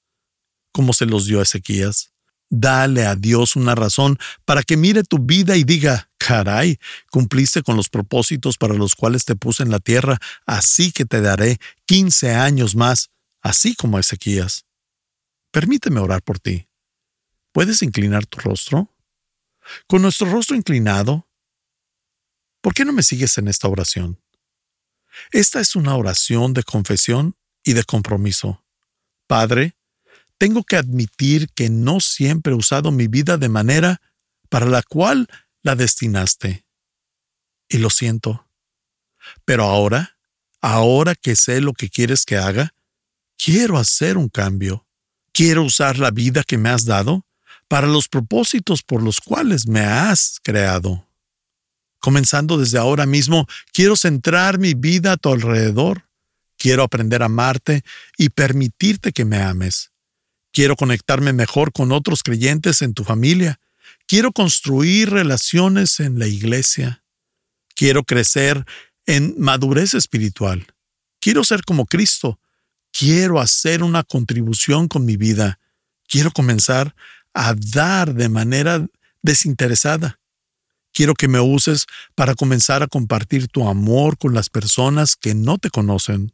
como 0.71 0.93
se 0.93 1.05
los 1.05 1.25
dio 1.25 1.39
a 1.39 1.43
Ezequías. 1.43 2.11
Dale 2.49 3.05
a 3.05 3.15
Dios 3.15 3.55
una 3.55 3.75
razón 3.75 4.17
para 4.45 4.63
que 4.63 4.75
mire 4.75 5.03
tu 5.03 5.19
vida 5.19 5.55
y 5.55 5.63
diga, 5.63 6.09
caray, 6.17 6.79
cumpliste 7.11 7.61
con 7.61 7.75
los 7.75 7.89
propósitos 7.89 8.57
para 8.57 8.73
los 8.73 8.95
cuales 8.95 9.25
te 9.25 9.35
puse 9.35 9.63
en 9.63 9.69
la 9.69 9.79
tierra, 9.79 10.17
así 10.45 10.91
que 10.91 11.05
te 11.05 11.21
daré 11.21 11.59
15 11.85 12.33
años 12.33 12.75
más, 12.75 13.09
así 13.41 13.75
como 13.75 13.99
Ezequías. 13.99 14.65
Permíteme 15.51 15.99
orar 15.99 16.23
por 16.23 16.39
ti. 16.39 16.67
¿Puedes 17.51 17.81
inclinar 17.81 18.25
tu 18.25 18.39
rostro? 18.39 18.95
Con 19.87 20.01
nuestro 20.01 20.29
rostro 20.29 20.55
inclinado, 20.55 21.27
¿por 22.61 22.73
qué 22.73 22.85
no 22.85 22.93
me 22.93 23.03
sigues 23.03 23.37
en 23.37 23.47
esta 23.47 23.67
oración? 23.67 24.19
Esta 25.31 25.59
es 25.59 25.75
una 25.75 25.95
oración 25.95 26.53
de 26.53 26.63
confesión 26.63 27.35
y 27.63 27.73
de 27.73 27.83
compromiso. 27.83 28.63
Padre, 29.27 29.75
tengo 30.37 30.63
que 30.63 30.77
admitir 30.77 31.49
que 31.53 31.69
no 31.69 31.99
siempre 31.99 32.53
he 32.53 32.55
usado 32.55 32.91
mi 32.91 33.07
vida 33.07 33.37
de 33.37 33.49
manera 33.49 34.01
para 34.49 34.65
la 34.65 34.81
cual 34.81 35.27
la 35.61 35.75
destinaste. 35.75 36.65
Y 37.67 37.77
lo 37.77 37.89
siento. 37.89 38.47
Pero 39.45 39.65
ahora, 39.65 40.17
ahora 40.61 41.15
que 41.15 41.35
sé 41.35 41.61
lo 41.61 41.73
que 41.73 41.89
quieres 41.89 42.25
que 42.25 42.37
haga, 42.37 42.73
quiero 43.37 43.77
hacer 43.77 44.17
un 44.17 44.29
cambio. 44.29 44.87
Quiero 45.33 45.63
usar 45.63 45.99
la 45.99 46.11
vida 46.11 46.43
que 46.43 46.57
me 46.57 46.69
has 46.69 46.85
dado 46.85 47.25
para 47.67 47.87
los 47.87 48.07
propósitos 48.07 48.81
por 48.81 49.03
los 49.03 49.19
cuales 49.19 49.67
me 49.67 49.81
has 49.81 50.39
creado. 50.41 51.08
Comenzando 51.99 52.57
desde 52.57 52.77
ahora 52.77 53.05
mismo, 53.05 53.47
quiero 53.73 53.95
centrar 53.95 54.57
mi 54.57 54.73
vida 54.73 55.13
a 55.13 55.17
tu 55.17 55.31
alrededor. 55.31 56.05
Quiero 56.57 56.83
aprender 56.83 57.21
a 57.21 57.27
amarte 57.27 57.83
y 58.17 58.29
permitirte 58.29 59.11
que 59.11 59.25
me 59.25 59.41
ames. 59.41 59.91
Quiero 60.51 60.75
conectarme 60.75 61.33
mejor 61.33 61.71
con 61.71 61.91
otros 61.91 62.23
creyentes 62.23 62.81
en 62.81 62.93
tu 62.93 63.03
familia. 63.03 63.59
Quiero 64.07 64.31
construir 64.31 65.09
relaciones 65.09 65.99
en 65.99 66.19
la 66.19 66.27
iglesia. 66.27 67.03
Quiero 67.75 68.03
crecer 68.03 68.65
en 69.05 69.35
madurez 69.37 69.93
espiritual. 69.93 70.67
Quiero 71.19 71.43
ser 71.43 71.63
como 71.63 71.85
Cristo. 71.85 72.39
Quiero 72.91 73.39
hacer 73.39 73.83
una 73.83 74.03
contribución 74.03 74.87
con 74.87 75.05
mi 75.05 75.15
vida. 75.15 75.59
Quiero 76.07 76.31
comenzar 76.31 76.95
a 77.33 77.53
dar 77.53 78.13
de 78.13 78.29
manera 78.29 78.85
desinteresada. 79.21 80.19
Quiero 80.99 81.13
que 81.13 81.29
me 81.29 81.39
uses 81.39 81.85
para 82.13 82.35
comenzar 82.35 82.83
a 82.83 82.87
compartir 82.87 83.47
tu 83.47 83.69
amor 83.69 84.17
con 84.17 84.33
las 84.33 84.49
personas 84.49 85.15
que 85.15 85.33
no 85.33 85.57
te 85.57 85.69
conocen. 85.69 86.33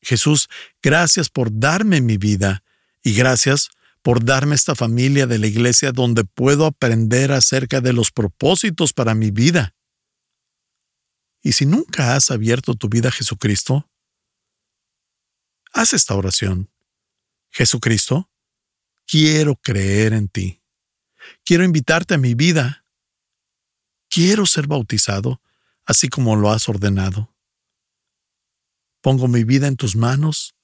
Jesús, 0.00 0.48
gracias 0.82 1.28
por 1.28 1.50
darme 1.52 2.00
mi 2.00 2.16
vida 2.16 2.64
y 3.02 3.12
gracias 3.12 3.68
por 4.00 4.24
darme 4.24 4.54
esta 4.54 4.74
familia 4.74 5.26
de 5.26 5.38
la 5.38 5.48
iglesia 5.48 5.92
donde 5.92 6.24
puedo 6.24 6.64
aprender 6.64 7.30
acerca 7.30 7.82
de 7.82 7.92
los 7.92 8.10
propósitos 8.10 8.94
para 8.94 9.14
mi 9.14 9.30
vida. 9.30 9.74
Y 11.42 11.52
si 11.52 11.66
nunca 11.66 12.16
has 12.16 12.30
abierto 12.30 12.72
tu 12.76 12.88
vida 12.88 13.10
a 13.10 13.12
Jesucristo, 13.12 13.86
haz 15.74 15.92
esta 15.92 16.14
oración. 16.14 16.70
Jesucristo, 17.50 18.30
quiero 19.06 19.56
creer 19.56 20.14
en 20.14 20.28
ti. 20.28 20.62
Quiero 21.44 21.64
invitarte 21.64 22.14
a 22.14 22.18
mi 22.18 22.32
vida. 22.32 22.79
Quiero 24.10 24.44
ser 24.44 24.66
bautizado, 24.66 25.40
así 25.86 26.08
como 26.08 26.34
lo 26.34 26.50
has 26.50 26.68
ordenado. 26.68 27.32
Pongo 29.00 29.28
mi 29.28 29.44
vida 29.44 29.68
en 29.68 29.76
tus 29.76 29.94
manos 29.94 30.56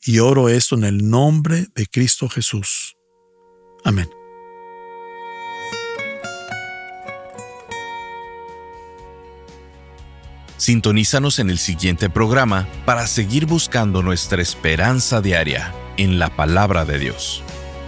y 0.00 0.20
oro 0.20 0.48
esto 0.48 0.76
en 0.76 0.84
el 0.84 1.10
nombre 1.10 1.66
de 1.74 1.86
Cristo 1.86 2.28
Jesús. 2.28 2.96
Amén. 3.84 4.08
Sintonízanos 10.56 11.40
en 11.40 11.50
el 11.50 11.58
siguiente 11.58 12.10
programa 12.10 12.68
para 12.84 13.06
seguir 13.06 13.46
buscando 13.46 14.02
nuestra 14.02 14.40
esperanza 14.40 15.20
diaria 15.20 15.74
en 15.96 16.18
la 16.18 16.34
palabra 16.36 16.84
de 16.84 16.98
Dios. 16.98 17.42